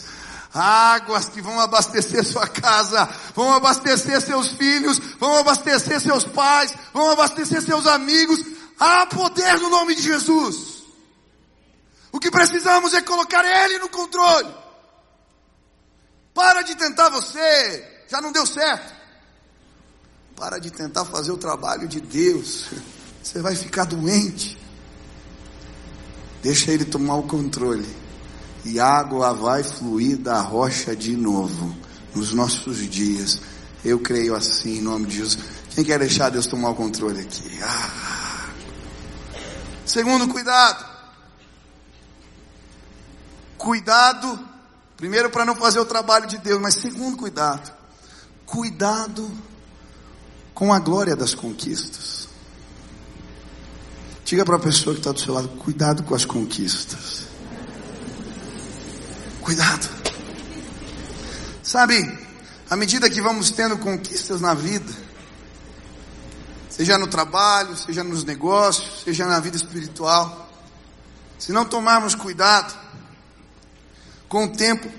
[0.54, 7.10] águas que vão abastecer sua casa, vão abastecer seus filhos, vão abastecer seus pais, vão
[7.10, 8.40] abastecer seus amigos.
[8.78, 10.73] Há poder no nome de Jesus.
[12.14, 14.54] O que precisamos é colocar Ele no controle.
[16.32, 18.94] Para de tentar você, já não deu certo.
[20.36, 22.66] Para de tentar fazer o trabalho de Deus,
[23.20, 24.56] você vai ficar doente.
[26.40, 27.84] Deixa Ele tomar o controle
[28.64, 31.76] e água vai fluir da rocha de novo
[32.14, 33.40] nos nossos dias.
[33.84, 35.44] Eu creio assim em nome de Jesus.
[35.74, 37.58] Quem quer deixar Deus tomar o controle aqui?
[37.60, 38.50] Ah.
[39.84, 40.93] Segundo, cuidado.
[43.64, 44.38] Cuidado,
[44.94, 47.72] primeiro para não fazer o trabalho de Deus, mas segundo, cuidado.
[48.44, 49.32] Cuidado
[50.52, 52.28] com a glória das conquistas.
[54.22, 57.22] Diga para a pessoa que está do seu lado: cuidado com as conquistas.
[59.40, 59.88] Cuidado.
[61.62, 62.18] Sabe,
[62.68, 64.92] à medida que vamos tendo conquistas na vida,
[66.68, 70.50] seja no trabalho, seja nos negócios, seja na vida espiritual,
[71.38, 72.83] se não tomarmos cuidado,
[74.34, 74.90] com o tempo,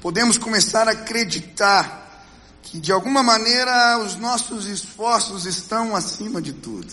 [0.00, 2.24] podemos começar a acreditar
[2.62, 6.90] que de alguma maneira os nossos esforços estão acima de tudo.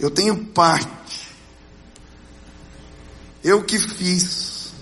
[0.00, 1.28] Eu tenho parte.
[3.44, 4.72] Eu que fiz.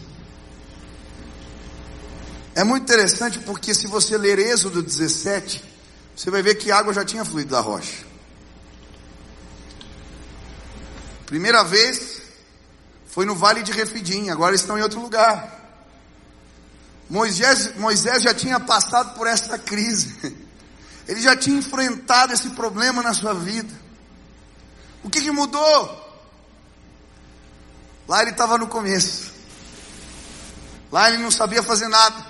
[2.55, 5.65] É muito interessante porque se você ler Êxodo 17,
[6.15, 8.07] você vai ver que a água já tinha fluído da rocha.
[11.27, 12.18] Primeira vez
[13.19, 15.53] foi no vale de Refidim, agora estão em outro lugar.
[17.11, 20.17] Moisés, Moisés já tinha passado por essa crise.
[21.05, 23.75] Ele já tinha enfrentado esse problema na sua vida.
[25.03, 26.23] O que, que mudou?
[28.07, 29.33] Lá ele estava no começo.
[30.93, 32.25] Lá ele não sabia fazer nada.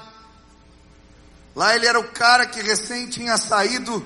[1.55, 4.03] Lá ele era o cara que recém tinha saído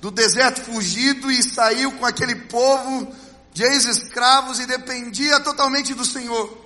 [0.00, 3.14] do deserto fugido e saiu com aquele povo
[3.58, 6.56] de ex-escravos e dependia totalmente do Senhor.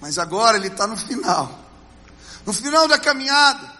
[0.00, 1.60] Mas agora ele está no final.
[2.46, 3.70] No final da caminhada,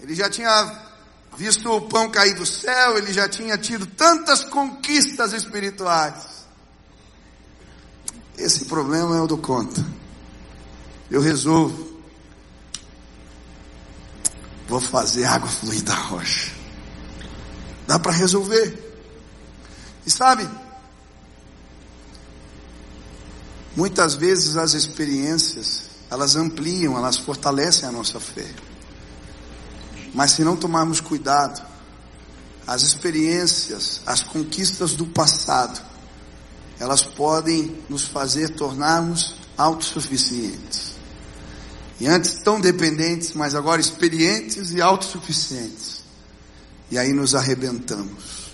[0.00, 0.88] ele já tinha
[1.36, 6.46] visto o pão cair do céu, ele já tinha tido tantas conquistas espirituais.
[8.38, 9.84] Esse problema eu dou conta.
[11.10, 12.00] Eu resolvo.
[14.66, 16.50] Vou fazer água fluir da rocha.
[17.86, 18.86] Dá para resolver.
[20.06, 20.48] E sabe,
[23.78, 28.52] muitas vezes as experiências, elas ampliam, elas fortalecem a nossa fé.
[30.12, 31.64] Mas se não tomarmos cuidado,
[32.66, 35.80] as experiências, as conquistas do passado,
[36.80, 40.94] elas podem nos fazer tornarmos autossuficientes.
[42.00, 46.02] E antes tão dependentes, mas agora experientes e autossuficientes.
[46.90, 48.48] E aí nos arrebentamos.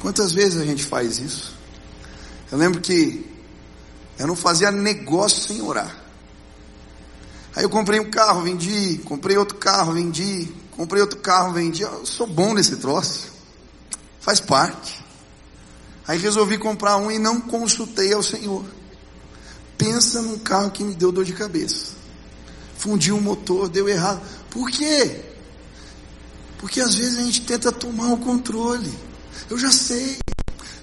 [0.00, 1.57] Quantas vezes a gente faz isso?
[2.50, 3.24] Eu lembro que
[4.18, 5.96] Eu não fazia negócio sem orar.
[7.54, 11.82] Aí eu comprei um carro, vendi, comprei outro carro, vendi, comprei outro carro, vendi.
[11.82, 13.32] Eu sou bom nesse troço.
[14.20, 15.04] Faz parte.
[16.06, 18.64] Aí resolvi comprar um e não consultei ao Senhor.
[19.76, 21.92] Pensa num carro que me deu dor de cabeça.
[22.76, 24.20] Fundiu o motor, deu errado.
[24.50, 25.20] Por quê?
[26.58, 28.92] Porque às vezes a gente tenta tomar o controle.
[29.48, 30.18] Eu já sei.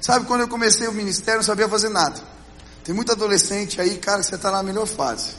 [0.06, 2.22] Sabe quando eu comecei o ministério, não sabia fazer nada.
[2.84, 5.32] Tem muito adolescente aí, cara, que você está na melhor fase.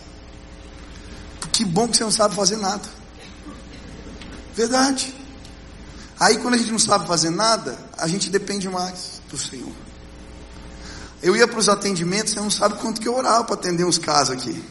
[1.52, 2.82] Que bom que você não sabe fazer nada.
[4.56, 5.14] Verdade.
[6.18, 9.72] Aí quando a gente não sabe fazer nada, a gente depende mais do Senhor.
[11.22, 13.98] Eu ia para os atendimentos, você não sabe quanto que eu orava para atender uns
[13.98, 14.64] casos aqui.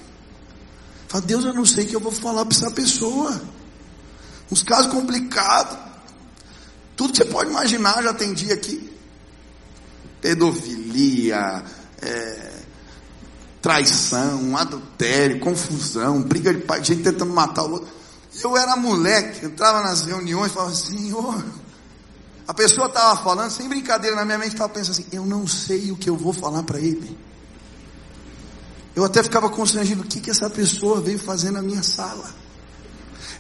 [1.08, 3.42] Fala, Deus, eu não sei o que eu vou falar para essa pessoa.
[4.52, 5.78] Uns casos complicados.
[6.98, 8.94] Tudo que você pode imaginar, já atendi aqui.
[10.26, 11.64] Pedofilia,
[12.02, 12.52] é,
[13.62, 17.88] traição, adultério, confusão, briga de pai, gente tentando matar o outro.
[18.44, 21.46] Eu era moleque, entrava nas reuniões e falava, Senhor,
[22.48, 25.92] a pessoa estava falando, sem brincadeira, na minha mente estava pensando assim, eu não sei
[25.92, 27.16] o que eu vou falar para ele.
[28.96, 32.34] Eu até ficava constrangido, o que, que essa pessoa veio fazer na minha sala?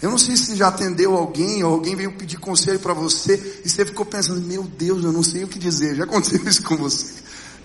[0.01, 3.69] Eu não sei se já atendeu alguém, ou alguém veio pedir conselho para você, e
[3.69, 5.95] você ficou pensando, meu Deus, eu não sei o que dizer.
[5.95, 7.13] Já aconteceu isso com você.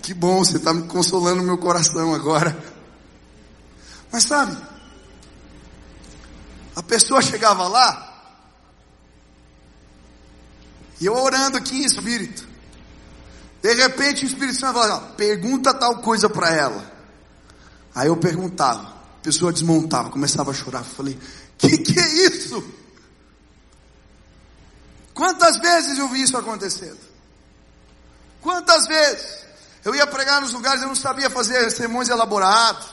[0.02, 2.56] Que bom, você está me consolando meu coração agora.
[4.10, 4.56] Mas sabe,
[6.74, 8.06] a pessoa chegava lá,
[11.00, 12.50] e eu orando aqui em espírito.
[13.62, 16.90] De repente o Espírito Santo falava, pergunta tal coisa para ela.
[17.94, 20.82] Aí eu perguntava, a pessoa desmontava, começava a chorar.
[20.82, 21.18] Falei,
[21.60, 22.64] que que é isso?
[25.12, 26.98] Quantas vezes eu vi isso acontecendo?
[28.40, 29.44] Quantas vezes?
[29.84, 32.88] Eu ia pregar nos lugares, eu não sabia fazer sermões elaborados.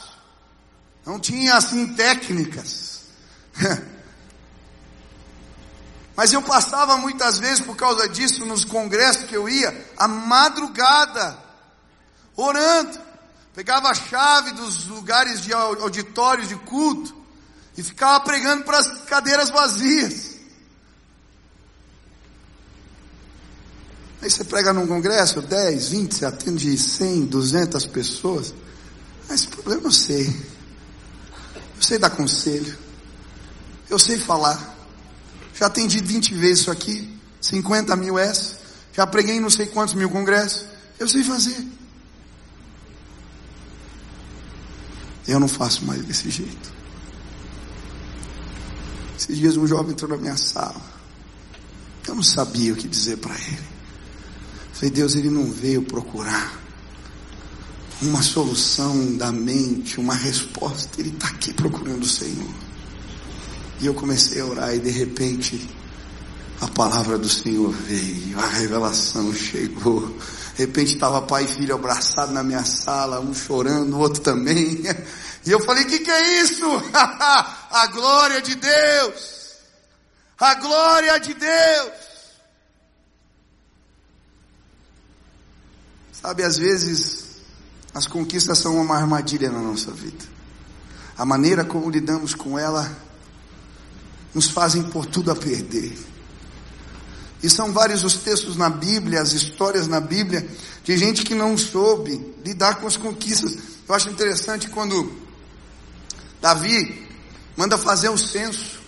[1.05, 3.03] Não tinha assim técnicas.
[6.15, 11.37] Mas eu passava muitas vezes por causa disso nos congressos que eu ia, a madrugada,
[12.35, 12.99] orando.
[13.53, 17.16] Pegava a chave dos lugares de auditórios de culto
[17.77, 20.35] e ficava pregando para as cadeiras vazias.
[24.19, 28.53] Aí você prega num congresso, 10, 20, você atende 100, 200 pessoas.
[29.29, 30.27] Mas esse problema eu sei.
[31.75, 32.75] Eu sei dar conselho.
[33.87, 34.75] Eu sei falar.
[35.53, 38.57] Já atendi 20 vezes isso aqui, 50 mil essa.
[38.91, 40.65] Já preguei não sei quantos mil congressos.
[40.97, 41.63] Eu sei fazer.
[45.27, 46.76] Eu não faço mais desse jeito.
[49.17, 50.81] Esses dias um jovem entrou na minha sala.
[52.07, 53.59] Eu não sabia o que dizer para ele.
[54.73, 56.61] Falei, Deus, ele não veio procurar
[58.01, 61.01] uma solução da mente, uma resposta.
[61.01, 62.53] Ele está aqui procurando o Senhor.
[63.81, 65.67] E eu comecei a orar e de repente
[66.61, 70.07] a palavra do Senhor veio, a revelação chegou.
[70.55, 74.83] De repente estava pai e filho abraçados na minha sala, um chorando, o outro também.
[75.45, 76.65] E eu falei: "Que que é isso?
[76.93, 79.57] a glória de Deus!
[80.39, 82.07] A glória de Deus!"
[86.11, 87.27] Sabe, às vezes
[87.93, 90.23] as conquistas são uma armadilha na nossa vida.
[91.17, 92.95] A maneira como lidamos com ela
[94.33, 95.97] nos fazem por tudo a perder.
[97.41, 100.47] E são vários os textos na Bíblia, as histórias na Bíblia,
[100.83, 103.57] de gente que não soube lidar com as conquistas.
[103.87, 105.11] Eu acho interessante quando
[106.47, 107.05] Davi
[107.57, 108.79] manda fazer o censo.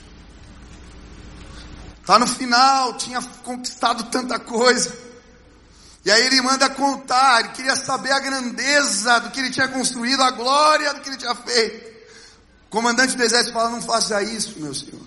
[2.00, 4.96] Está no final, tinha conquistado tanta coisa.
[6.06, 10.24] E aí ele manda contar, ele queria saber a grandeza do que ele tinha construído,
[10.24, 11.90] a glória do que ele tinha feito.
[12.68, 15.02] O comandante do exército fala: Não faça isso, meu senhor.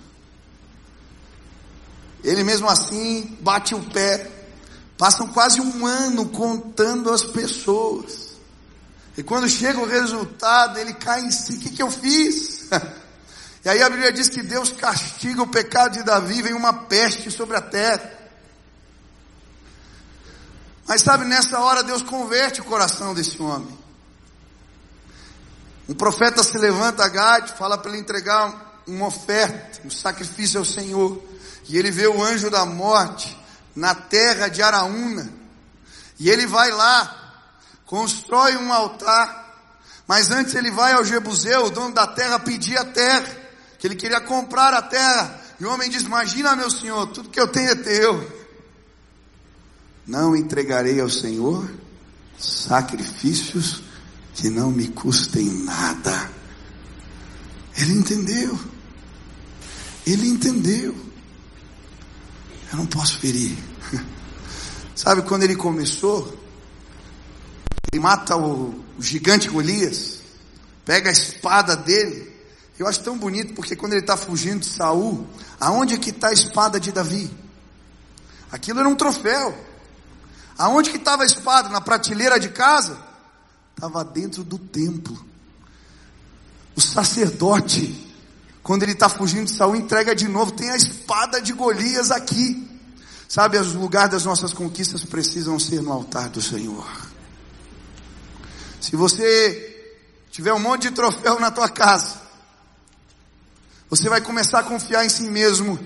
[2.23, 4.29] Ele mesmo assim bate o pé.
[4.95, 8.22] Passam quase um ano contando as pessoas.
[9.17, 11.53] E quando chega o resultado, ele cai em si.
[11.53, 12.69] O que, que eu fiz?
[13.65, 17.31] E aí a Bíblia diz que Deus castiga o pecado de Davi, vem uma peste
[17.31, 18.11] sobre a terra.
[20.85, 23.79] Mas sabe, nessa hora Deus converte o coração desse homem.
[25.87, 30.65] Um profeta se levanta a Gade, fala para ele entregar uma oferta, um sacrifício ao
[30.65, 31.21] Senhor.
[31.69, 33.37] E ele vê o anjo da morte
[33.75, 35.31] na terra de Araúna.
[36.19, 37.22] E ele vai lá,
[37.85, 39.43] constrói um altar.
[40.07, 43.43] Mas antes ele vai ao Jebuseu, o dono da terra, pedir a terra.
[43.79, 45.41] Que ele queria comprar a terra.
[45.59, 48.43] E o homem diz: Imagina, meu senhor, tudo que eu tenho é teu.
[50.05, 51.69] Não entregarei ao Senhor
[52.37, 53.81] sacrifícios
[54.33, 56.29] que não me custem nada.
[57.77, 58.59] Ele entendeu.
[60.05, 60.95] Ele entendeu.
[62.71, 63.57] Eu não posso ferir.
[64.95, 66.42] Sabe quando ele começou?
[67.93, 70.17] Ele mata o, gigante Golias,
[70.83, 72.27] pega a espada dele.
[72.79, 75.27] Eu acho tão bonito porque quando ele está fugindo de Saul,
[75.59, 77.29] aonde que está a espada de Davi?
[78.51, 79.55] Aquilo era um troféu.
[80.57, 81.69] Aonde que estava a espada?
[81.69, 82.97] Na prateleira de casa?
[83.75, 85.23] Estava dentro do templo.
[86.75, 88.11] O sacerdote,
[88.63, 90.51] quando ele está fugindo de Saul, entrega de novo.
[90.51, 92.67] Tem a espada de Golias aqui.
[93.29, 97.12] Sabe, os lugares das nossas conquistas precisam ser no altar do Senhor.
[98.83, 99.95] Se você
[100.29, 102.17] tiver um monte de troféu na tua casa,
[103.89, 105.79] você vai começar a confiar em si mesmo.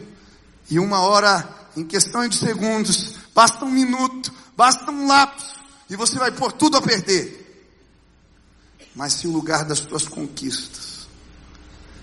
[0.68, 6.18] E uma hora, em questão de segundos, basta um minuto, basta um lapso, e você
[6.18, 7.70] vai pôr tudo a perder.
[8.96, 11.08] Mas se o lugar das tuas conquistas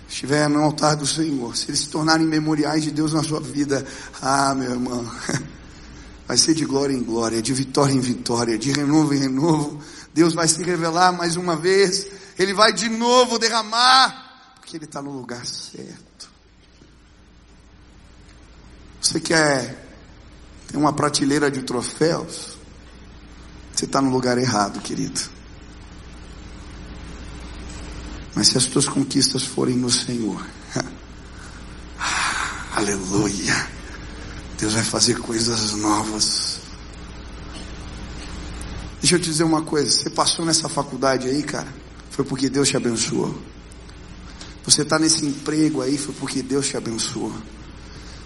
[0.07, 3.85] estiver no altar do Senhor, se eles se tornarem memoriais de Deus na sua vida,
[4.21, 5.11] ah, meu irmão,
[6.25, 9.83] vai ser de glória em glória, de vitória em vitória, de renovo em renovo.
[10.15, 12.07] Deus vai se revelar mais uma vez,
[12.39, 16.29] Ele vai de novo derramar, porque Ele está no lugar certo.
[19.01, 19.85] Você quer
[20.69, 22.55] ter uma prateleira de troféus?
[23.73, 25.19] Você está no lugar errado, querido.
[28.33, 30.47] Mas se as tuas conquistas forem no Senhor,
[32.71, 33.67] aleluia,
[34.57, 36.54] Deus vai fazer coisas novas.
[39.05, 41.71] Deixa eu te dizer uma coisa, você passou nessa faculdade aí, cara,
[42.09, 43.39] foi porque Deus te abençoou.
[44.63, 47.31] Você está nesse emprego aí, foi porque Deus te abençoou.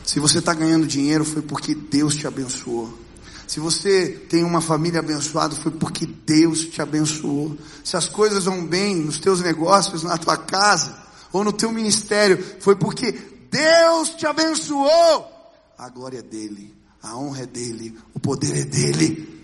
[0.05, 2.97] Se você está ganhando dinheiro, foi porque Deus te abençoou.
[3.45, 7.57] Se você tem uma família abençoada, foi porque Deus te abençoou.
[7.83, 10.97] Se as coisas vão bem nos teus negócios, na tua casa,
[11.33, 13.11] ou no teu ministério, foi porque
[13.51, 15.29] Deus te abençoou.
[15.77, 16.73] A glória é dele,
[17.03, 19.38] a honra é dele, o poder é dele.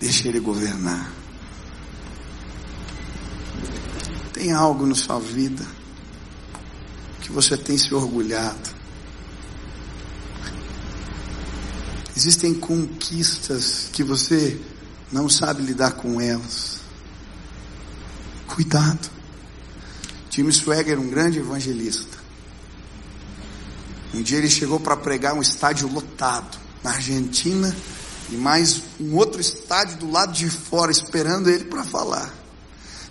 [0.00, 1.12] Deixa ele governar.
[4.32, 5.66] Tem algo na sua vida
[7.20, 8.78] que você tem se orgulhado.
[12.16, 14.60] Existem conquistas que você
[15.10, 16.80] não sabe lidar com elas.
[18.46, 19.10] Cuidado.
[20.30, 22.18] Tim Swagger, um grande evangelista.
[24.14, 27.74] Um dia ele chegou para pregar um estádio lotado na Argentina
[28.30, 32.32] e mais um outro estádio do lado de fora esperando ele para falar.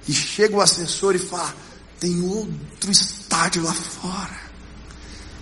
[0.08, 1.54] E chega o assessor e fala:
[2.00, 4.48] tem outro estádio lá fora.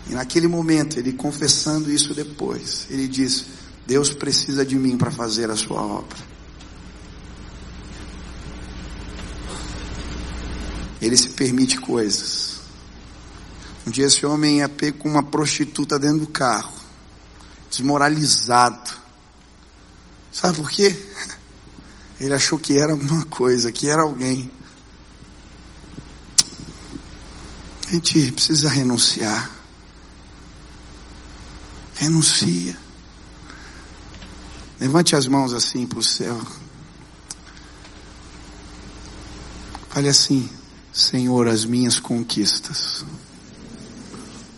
[0.10, 3.46] E naquele momento, ele confessando isso depois, ele diz:
[3.86, 6.18] Deus precisa de mim para fazer a sua obra.
[11.02, 12.56] Ele se permite coisas.
[13.86, 16.74] Um dia esse homem ia pego com uma prostituta dentro do carro,
[17.70, 19.05] desmoralizado.
[20.36, 20.94] Sabe por quê?
[22.20, 24.52] Ele achou que era alguma coisa, que era alguém.
[27.88, 29.50] A gente precisa renunciar.
[31.96, 32.78] Renuncia.
[34.78, 36.38] Levante as mãos assim para o céu.
[39.90, 40.50] Fale assim:
[40.92, 43.06] Senhor, as minhas conquistas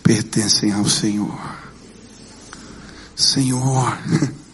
[0.01, 1.55] pertencem ao Senhor.
[3.15, 3.95] Senhor,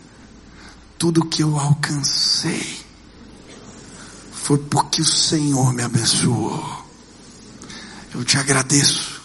[1.04, 2.80] tudo que eu alcancei
[4.32, 6.88] foi porque o Senhor me abençoou.
[8.14, 9.22] Eu te agradeço.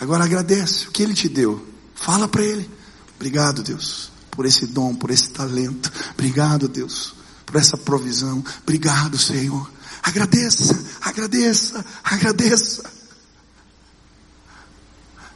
[0.00, 1.68] Agora agradece o que Ele te deu.
[1.94, 2.70] Fala para Ele.
[3.14, 5.92] Obrigado, Deus por esse dom, por esse talento.
[6.14, 7.14] Obrigado, Deus,
[7.44, 8.42] por essa provisão.
[8.62, 9.70] Obrigado, Senhor.
[10.02, 12.90] Agradeça, agradeça, agradeça.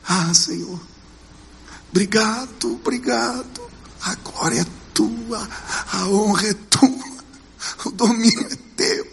[0.08, 0.80] Ah, Senhor.
[1.90, 3.70] Obrigado, obrigado.
[4.00, 5.48] A glória é tua,
[5.92, 6.88] a honra é tua,
[7.84, 9.06] o domínio é teu.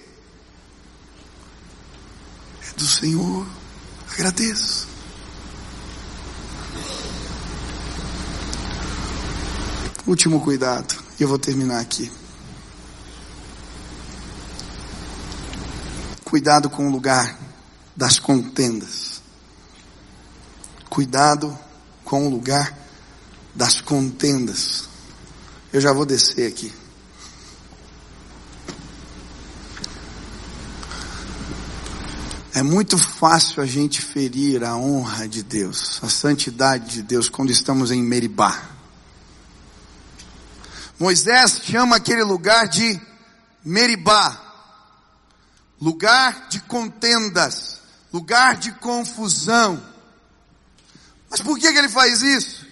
[2.69, 3.47] É do Senhor.
[4.13, 4.87] Agradeço.
[10.05, 12.11] Último cuidado, e eu vou terminar aqui.
[16.25, 17.37] Cuidado com o lugar
[17.95, 19.21] das contendas.
[20.89, 21.57] Cuidado
[22.03, 22.77] com o lugar
[23.55, 24.90] das contendas.
[25.73, 26.73] Eu já vou descer aqui.
[32.53, 37.49] É muito fácil a gente ferir a honra de Deus, a santidade de Deus quando
[37.51, 38.61] estamos em Meribá.
[40.99, 42.99] Moisés chama aquele lugar de
[43.63, 44.37] Meribá,
[45.79, 47.79] lugar de contendas,
[48.11, 49.81] lugar de confusão.
[51.29, 52.70] Mas por que, que ele faz isso?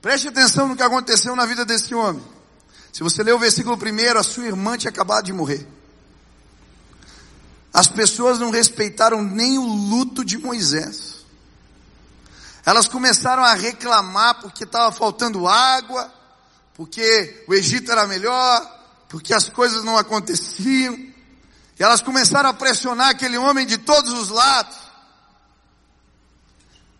[0.00, 2.22] Preste atenção no que aconteceu na vida desse homem.
[2.92, 5.66] Se você ler o versículo primeiro, a sua irmã tinha acabado de morrer.
[7.72, 11.16] As pessoas não respeitaram nem o luto de Moisés.
[12.64, 16.10] Elas começaram a reclamar porque estava faltando água,
[16.74, 18.66] porque o Egito era melhor,
[19.08, 20.94] porque as coisas não aconteciam.
[20.94, 24.85] E elas começaram a pressionar aquele homem de todos os lados.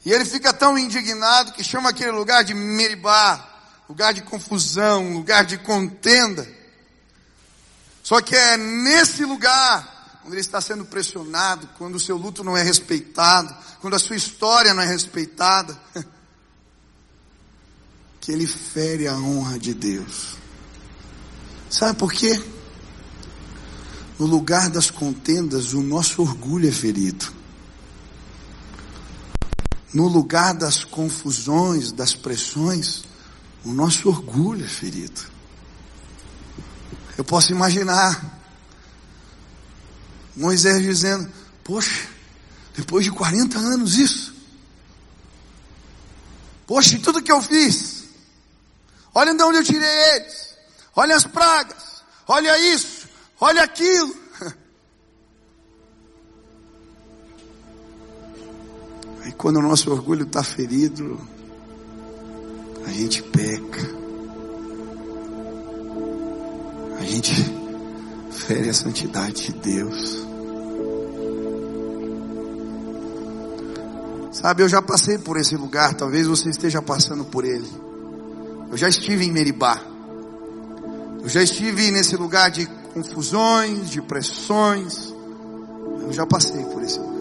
[0.06, 3.44] E ele fica tão indignado que chama aquele lugar de Meribá,
[3.88, 6.46] lugar de confusão, lugar de contenda.
[8.04, 12.56] Só que é nesse lugar, quando ele está sendo pressionado, quando o seu luto não
[12.56, 15.76] é respeitado, quando a sua história não é respeitada,
[18.20, 20.36] que ele fere a honra de Deus.
[21.68, 22.40] Sabe por quê?
[24.20, 27.34] No lugar das contendas, o nosso orgulho é ferido
[29.92, 33.04] no lugar das confusões, das pressões,
[33.64, 35.20] o nosso orgulho é ferido.
[37.16, 38.40] Eu posso imaginar
[40.36, 41.32] Moisés dizendo:
[41.64, 42.08] Poxa,
[42.76, 44.34] depois de 40 anos isso.
[46.66, 48.04] Poxa, e tudo que eu fiz.
[49.14, 50.54] Olha de onde eu tirei eles.
[50.94, 52.02] Olha as pragas.
[52.28, 53.08] Olha isso.
[53.40, 54.25] Olha aquilo.
[59.36, 61.20] Quando o nosso orgulho está ferido,
[62.86, 63.96] a gente peca.
[66.98, 67.32] A gente
[68.30, 70.26] fere a santidade de Deus.
[74.32, 77.68] Sabe, eu já passei por esse lugar, talvez você esteja passando por ele.
[78.70, 79.80] Eu já estive em Meribá.
[81.22, 85.12] Eu já estive nesse lugar de confusões, de pressões.
[86.02, 87.15] Eu já passei por esse lugar.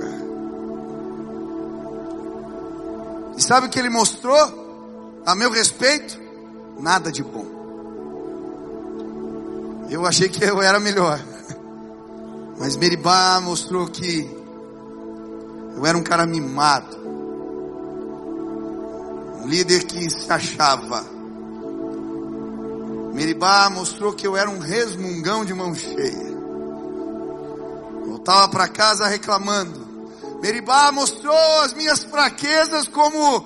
[3.38, 6.20] E sabe o que ele mostrou a meu respeito?
[6.80, 7.46] Nada de bom.
[9.90, 11.20] Eu achei que eu era melhor.
[12.58, 14.30] Mas Meribá mostrou que
[15.76, 16.98] eu era um cara mimado.
[19.44, 21.06] Um líder que se achava.
[23.14, 26.36] Meribá mostrou que eu era um resmungão de mão cheia.
[28.06, 29.85] Voltava para casa reclamando.
[30.46, 33.44] Meribá mostrou as minhas fraquezas como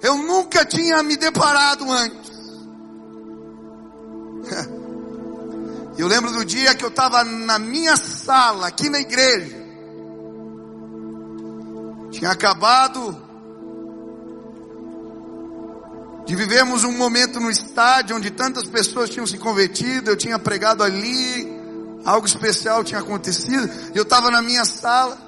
[0.00, 2.32] eu nunca tinha me deparado antes.
[5.98, 9.56] Eu lembro do dia que eu estava na minha sala, aqui na igreja.
[12.12, 13.20] Tinha acabado
[16.24, 20.84] de vivermos um momento no estádio onde tantas pessoas tinham se convertido, eu tinha pregado
[20.84, 21.52] ali,
[22.04, 25.27] algo especial tinha acontecido, eu estava na minha sala.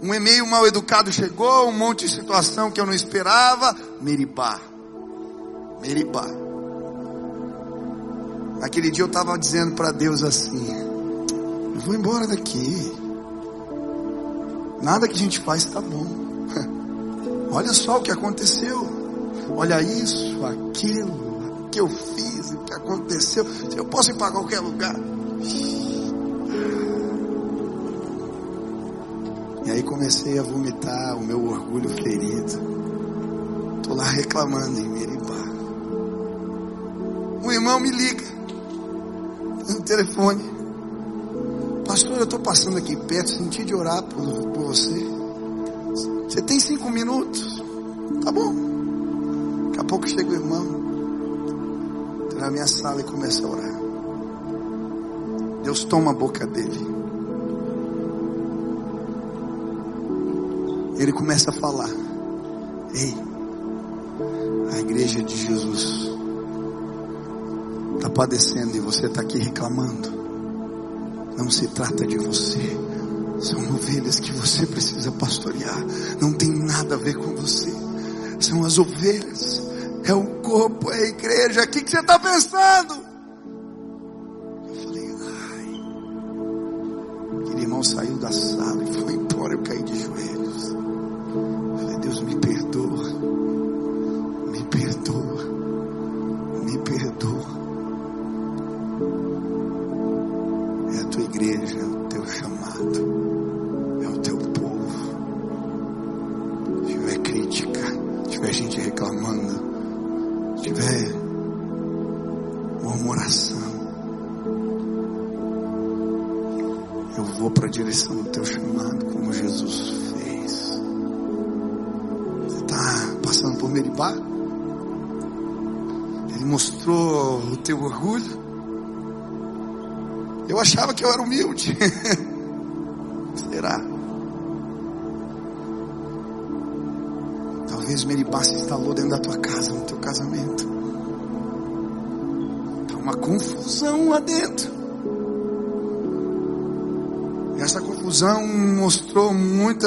[0.00, 3.76] Um e-mail mal educado chegou, um monte de situação que eu não esperava.
[4.00, 4.60] Meribá.
[5.80, 6.26] Meribá.
[8.60, 10.68] Naquele dia eu estava dizendo para Deus assim:
[11.74, 12.92] Eu vou embora daqui.
[14.82, 16.06] Nada que a gente faz está bom.
[17.50, 18.98] Olha só o que aconteceu.
[19.56, 23.46] Olha isso, aquilo, que eu fiz, o que aconteceu.
[23.76, 24.94] Eu posso ir para qualquer lugar.
[29.68, 32.58] E aí comecei a vomitar o meu orgulho ferido.
[33.76, 35.44] Estou lá reclamando em Miribá.
[37.44, 38.24] Um irmão me liga
[39.68, 40.42] no telefone.
[41.86, 45.06] Pastor, eu estou passando aqui perto, senti de orar por, por você.
[46.24, 47.62] Você tem cinco minutos?
[48.24, 48.54] Tá bom.
[49.66, 50.64] Daqui a pouco chega o irmão.
[52.24, 53.80] Entra na minha sala e começa a orar.
[55.62, 56.97] Deus toma a boca dele.
[60.98, 61.88] Ele começa a falar:
[62.94, 63.14] Ei,
[64.72, 66.10] a igreja de Jesus
[67.96, 70.18] está padecendo e você está aqui reclamando.
[71.36, 72.76] Não se trata de você.
[73.40, 75.84] São ovelhas que você precisa pastorear.
[76.20, 77.72] Não tem nada a ver com você.
[78.40, 79.62] São as ovelhas.
[80.04, 81.62] É o corpo, é a igreja.
[81.62, 82.94] O que, você está pensando?
[84.68, 85.14] Eu falei,
[85.54, 85.80] ai.
[87.40, 88.97] Aquele irmão saiu da sala e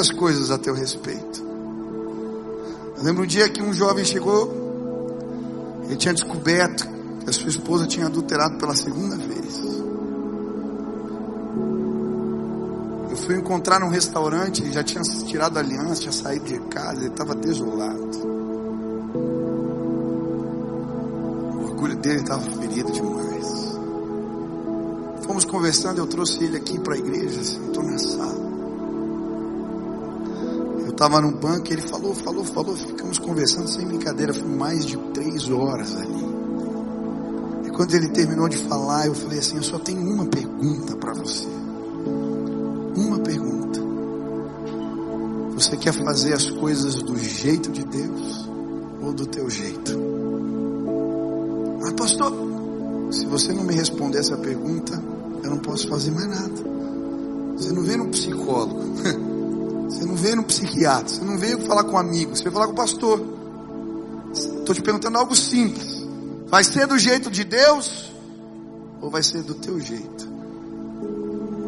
[0.02, 1.44] muitas coisas a teu respeito.
[2.96, 4.50] Eu lembro um dia que um jovem chegou,
[5.84, 6.88] ele tinha descoberto
[7.22, 9.42] que a sua esposa tinha adulterado pela segunda vez.
[13.14, 17.06] fui encontrar num restaurante, ele já tinha tirado a aliança, tinha saído de casa, ele
[17.06, 18.18] estava desolado.
[21.54, 23.78] O orgulho dele estava ferido demais.
[25.24, 28.51] Fomos conversando, eu trouxe ele aqui para a igreja, sentou na sala.
[30.92, 35.50] Estava no banco ele falou, falou, falou, ficamos conversando sem brincadeira, foi mais de três
[35.50, 36.24] horas ali.
[37.66, 41.12] E quando ele terminou de falar, eu falei assim, eu só tenho uma pergunta para
[41.14, 41.48] você
[42.96, 43.80] uma pergunta:
[45.54, 48.48] Você quer fazer as coisas do jeito de Deus
[49.02, 49.92] ou do teu jeito?
[51.84, 52.32] Ah, pastor,
[53.10, 55.02] se você não me responder essa pergunta,
[55.42, 56.72] eu não posso fazer mais nada.
[57.56, 58.82] Você não veio no psicólogo,
[59.94, 62.66] você não veio no psiquiatra, você não veio falar com um amigo, você veio falar
[62.66, 63.20] com o pastor.
[64.32, 66.06] Estou te perguntando algo simples:
[66.46, 68.12] vai ser do jeito de Deus
[69.00, 70.30] ou vai ser do teu jeito?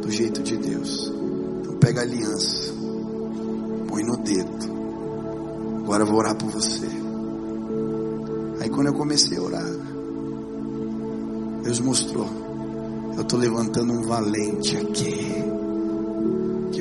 [0.01, 1.13] Do jeito de Deus
[1.85, 2.73] pega a aliança,
[3.89, 4.75] põe no dedo.
[5.83, 6.89] Agora eu vou orar por você.
[8.59, 9.71] Aí quando eu comecei a orar,
[11.63, 12.27] Deus mostrou.
[13.15, 15.54] Eu estou levantando um valente aqui.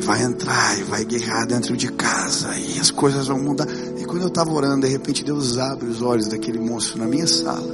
[0.06, 2.56] Vai entrar e vai guerrear dentro de casa.
[2.58, 3.68] E as coisas vão mudar.
[3.98, 7.28] E quando eu estava orando, de repente Deus abre os olhos daquele moço na minha
[7.28, 7.74] sala.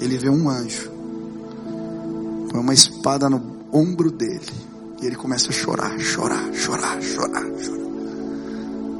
[0.00, 0.90] Ele vê um anjo.
[2.50, 4.46] Põe uma espada no ombro dele
[5.02, 7.86] e ele começa a chorar, chorar, chorar, chorar, chorar.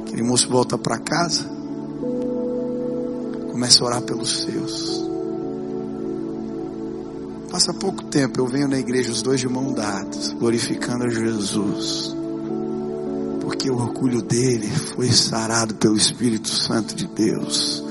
[0.01, 1.45] Aquele moço volta para casa,
[3.51, 5.16] começa a orar pelos seus.
[7.49, 12.15] Passa pouco tempo, eu venho na igreja, os dois de mão dados, glorificando a Jesus.
[13.41, 17.81] Porque o orgulho dele foi sarado pelo Espírito Santo de Deus.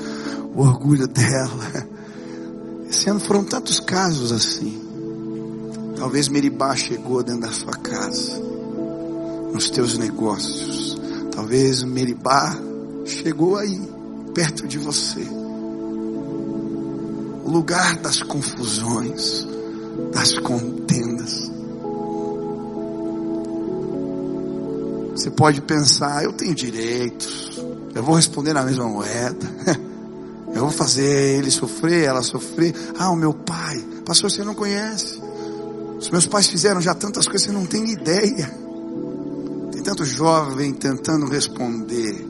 [0.55, 1.87] O orgulho dela.
[2.87, 4.79] Esse ano foram tantos casos assim.
[5.97, 8.39] Talvez Meribá chegou dentro da sua casa,
[9.51, 10.95] nos teus negócios.
[11.31, 12.55] Talvez Meribá
[13.05, 13.81] chegou aí,
[14.35, 15.25] perto de você.
[17.47, 19.47] Lugar das confusões,
[20.11, 21.49] das contendas.
[25.13, 27.57] Você pode pensar, eu tenho direitos,
[27.95, 29.47] eu vou responder na mesma moeda,
[30.53, 32.75] eu vou fazer ele sofrer, ela sofrer.
[32.99, 35.21] Ah, o meu pai, pastor, você não conhece.
[35.97, 38.51] Os meus pais fizeram já tantas coisas, você não tem ideia.
[39.71, 42.27] Tem tanto jovem tentando responder.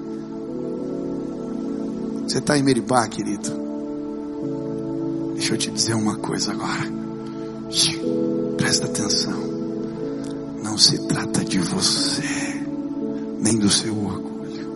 [2.23, 3.66] Você está em Meribá, querido?
[5.37, 6.91] Deixa eu te dizer uma coisa agora.
[8.57, 9.39] Presta atenção.
[10.63, 12.59] Não se trata de você,
[13.39, 14.67] nem do seu orgulho.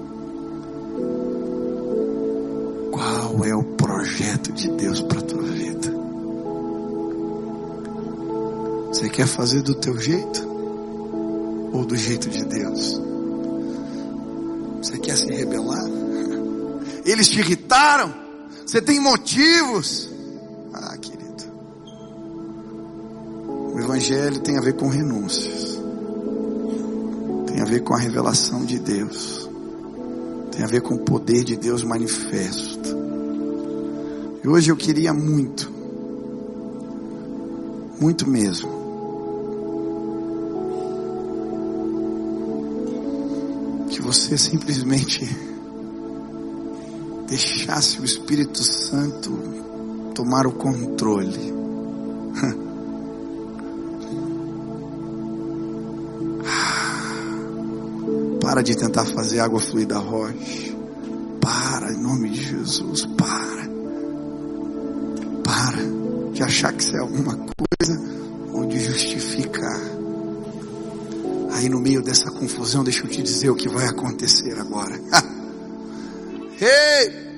[2.91, 5.91] Qual é o projeto de Deus para tua vida?
[8.89, 10.47] Você quer fazer do teu jeito
[11.73, 13.01] ou do jeito de Deus?
[14.79, 15.89] Você quer se rebelar?
[17.03, 18.13] Eles te irritaram?
[18.63, 20.10] Você tem motivos?
[24.01, 25.79] Evangelho tem a ver com renúncias.
[27.45, 29.47] Tem a ver com a revelação de Deus.
[30.51, 32.97] Tem a ver com o poder de Deus manifesto.
[34.43, 35.71] E hoje eu queria muito,
[37.99, 38.81] muito mesmo,
[44.01, 45.23] você simplesmente
[47.27, 49.31] deixasse o Espírito Santo
[50.15, 51.53] tomar o controle.
[58.41, 60.75] Para de tentar fazer água fluir da rocha.
[61.39, 63.69] Para, em nome de Jesus, para.
[65.43, 65.77] Para
[66.33, 68.01] de achar que isso é alguma coisa
[68.51, 69.79] ou de justificar.
[71.53, 74.99] Aí no meio dessa confusão, deixa eu te dizer o que vai acontecer agora.
[76.59, 77.31] Ei!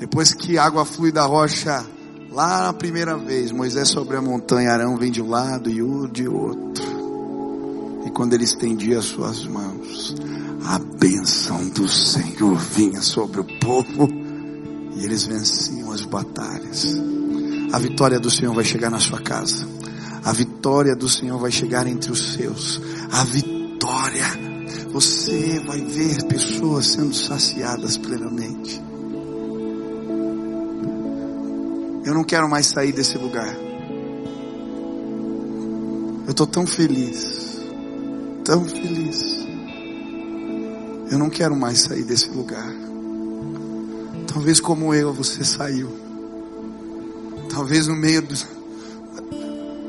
[0.00, 1.84] Depois que água flui da rocha,
[2.32, 6.08] lá na primeira vez, Moisés sobre a montanha, Arão vem de um lado e o
[6.08, 6.99] de outro.
[8.04, 10.14] E quando ele estendia as suas mãos,
[10.64, 14.08] a bênção do Senhor vinha sobre o povo
[14.96, 16.86] e eles venciam as batalhas.
[17.72, 19.66] A vitória do Senhor vai chegar na sua casa.
[20.24, 22.80] A vitória do Senhor vai chegar entre os seus.
[23.12, 24.50] A vitória.
[24.92, 28.82] Você vai ver pessoas sendo saciadas plenamente.
[32.04, 33.54] Eu não quero mais sair desse lugar.
[36.26, 37.49] Eu estou tão feliz.
[38.44, 39.46] Tão feliz.
[41.10, 42.72] Eu não quero mais sair desse lugar.
[44.32, 45.90] Talvez como eu, você saiu.
[47.50, 48.46] Talvez no meio dos,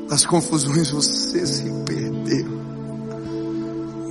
[0.08, 2.46] das confusões você se perdeu.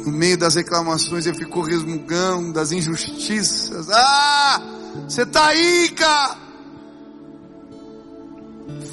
[0.06, 3.90] No meio das reclamações você ficou resmungando das injustiças.
[3.92, 4.62] Ah,
[5.08, 6.38] você está aí, cara.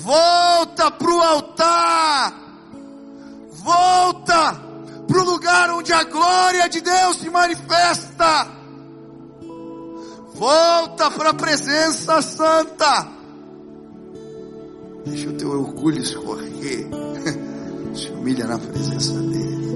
[0.01, 2.35] Volta para o altar.
[3.63, 4.68] Volta
[5.09, 8.47] para o lugar onde a glória de Deus se manifesta.
[10.35, 13.09] Volta para a presença santa.
[15.05, 16.87] Deixa o teu orgulho escorrer.
[17.97, 19.69] Se humilha na presença dele.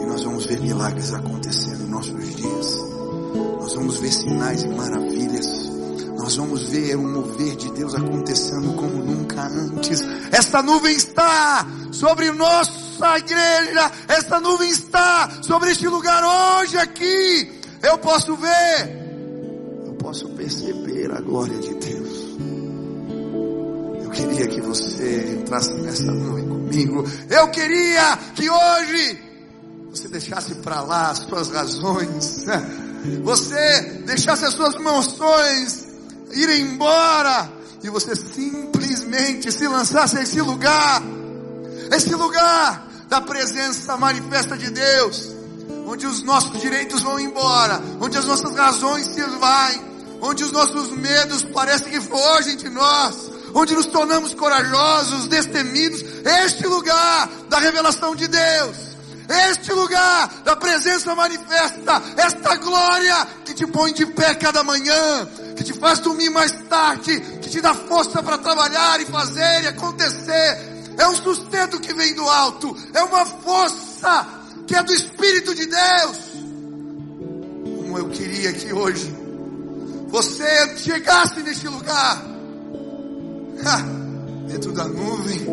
[0.00, 2.78] E nós vamos ver milagres acontecendo em nossos dias.
[3.60, 5.66] Nós vamos ver sinais e maravilhas.
[6.16, 10.02] Nós vamos ver o mover de Deus acontecendo como nunca antes.
[10.30, 12.30] Esta nuvem está sobre
[12.98, 13.92] nossa igreja.
[14.08, 17.60] Esta nuvem está sobre este lugar hoje aqui.
[17.82, 19.06] Eu posso ver.
[19.86, 22.26] Eu posso perceber a glória de Deus
[24.16, 27.04] queria que você entrasse nessa noite comigo.
[27.28, 29.22] Eu queria que hoje
[29.90, 32.44] você deixasse para lá as suas razões.
[33.22, 35.86] Você deixasse as suas emoções
[36.32, 37.48] ir embora
[37.80, 41.00] e você simplesmente se lançasse a esse lugar,
[41.92, 45.30] esse lugar da presença manifesta de Deus,
[45.86, 49.80] onde os nossos direitos vão embora, onde as nossas razões se esvaem,
[50.20, 56.66] onde os nossos medos parecem que fogem de nós, onde nos tornamos corajosos, destemidos, este
[56.66, 58.76] lugar da revelação de Deus,
[59.28, 65.26] este lugar da presença manifesta, esta glória que te põe de pé cada manhã,
[65.56, 69.66] que te faz dormir mais tarde, que te dá força para trabalhar e fazer e
[69.68, 70.75] acontecer.
[70.98, 74.26] É um sustento que vem do alto, é uma força
[74.66, 76.18] que é do Espírito de Deus.
[77.78, 79.14] Como eu queria que hoje
[80.08, 82.36] você chegasse neste lugar
[84.46, 85.46] dentro da nuvem,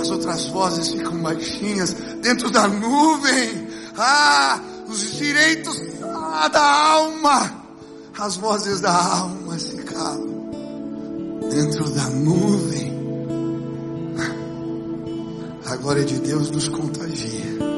[0.00, 1.94] as outras vozes ficam baixinhas.
[2.20, 7.64] Dentro da nuvem, ah, os direitos ah, da alma,
[8.18, 10.40] as vozes da alma se calam.
[11.50, 12.99] Dentro da nuvem,
[15.70, 17.70] a glória de Deus nos contagia.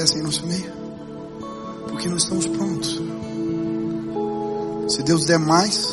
[0.00, 0.72] acontecem em nosso meio?
[1.88, 3.00] Porque não estamos prontos.
[4.88, 5.89] Se Deus der mais,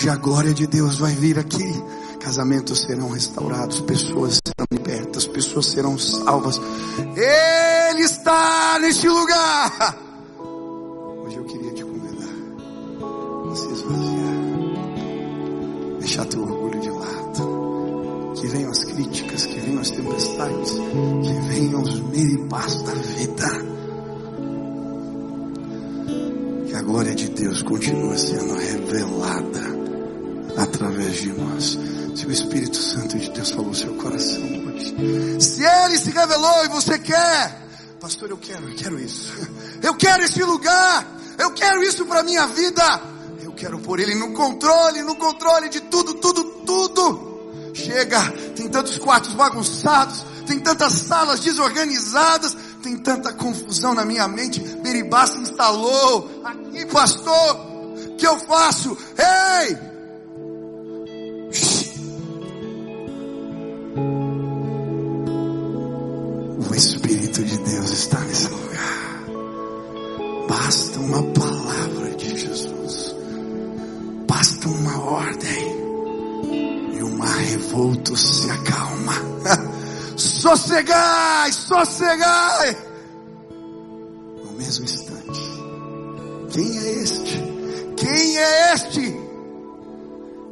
[0.00, 1.70] hoje a glória de Deus vai vir aqui.
[2.20, 6.58] Casamentos serão restaurados, pessoas serão libertas, pessoas serão salvas.
[6.98, 9.98] Ele está neste lugar.
[38.20, 39.32] Pastor, eu quero, eu quero isso.
[39.82, 41.06] Eu quero esse lugar.
[41.38, 43.00] Eu quero isso para minha vida.
[43.42, 47.72] Eu quero pôr Ele no controle, no controle de tudo, tudo, tudo.
[47.72, 48.20] Chega,
[48.54, 54.60] tem tantos quartos bagunçados, tem tantas salas desorganizadas, tem tanta confusão na minha mente.
[54.60, 57.56] Beribá se instalou aqui, pastor.
[58.18, 58.98] que eu faço?
[59.16, 59.89] Ei!
[77.70, 79.14] Revolto se acalma.
[80.16, 82.76] Sossegai, sossegai.
[83.48, 85.40] No mesmo instante.
[86.50, 87.42] Quem é este?
[87.96, 89.20] Quem é este?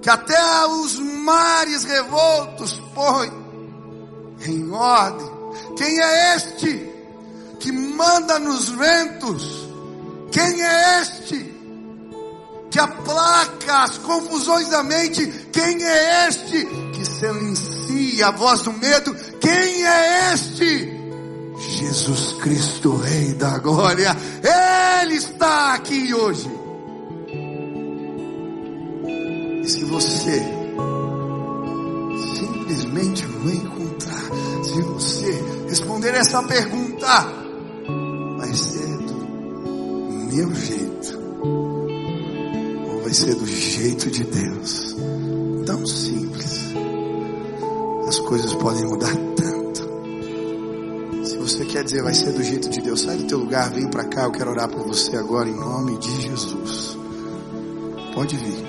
[0.01, 3.31] Que até os mares revoltos põe
[4.47, 5.29] em ordem.
[5.77, 6.93] Quem é este
[7.61, 9.69] que manda nos ventos?
[10.31, 11.58] Quem é este
[12.71, 15.27] que aplaca as confusões da mente?
[15.53, 19.15] Quem é este que silencia a voz do medo?
[19.41, 20.99] Quem é este?
[21.59, 24.17] Jesus Cristo, Rei da Glória,
[25.03, 26.51] Ele está aqui hoje.
[29.63, 30.43] E se você
[32.39, 34.23] simplesmente o encontrar,
[34.65, 37.27] se você responder essa pergunta,
[38.39, 39.15] vai ser do
[40.33, 41.18] meu jeito,
[43.09, 44.95] vai ser do jeito de Deus,
[45.65, 46.75] tão simples.
[48.07, 49.89] As coisas podem mudar tanto.
[51.25, 53.89] Se você quer dizer vai ser do jeito de Deus, sai do teu lugar, vem
[53.89, 56.99] para cá, eu quero orar por você agora em nome de Jesus.
[58.15, 58.68] Pode vir.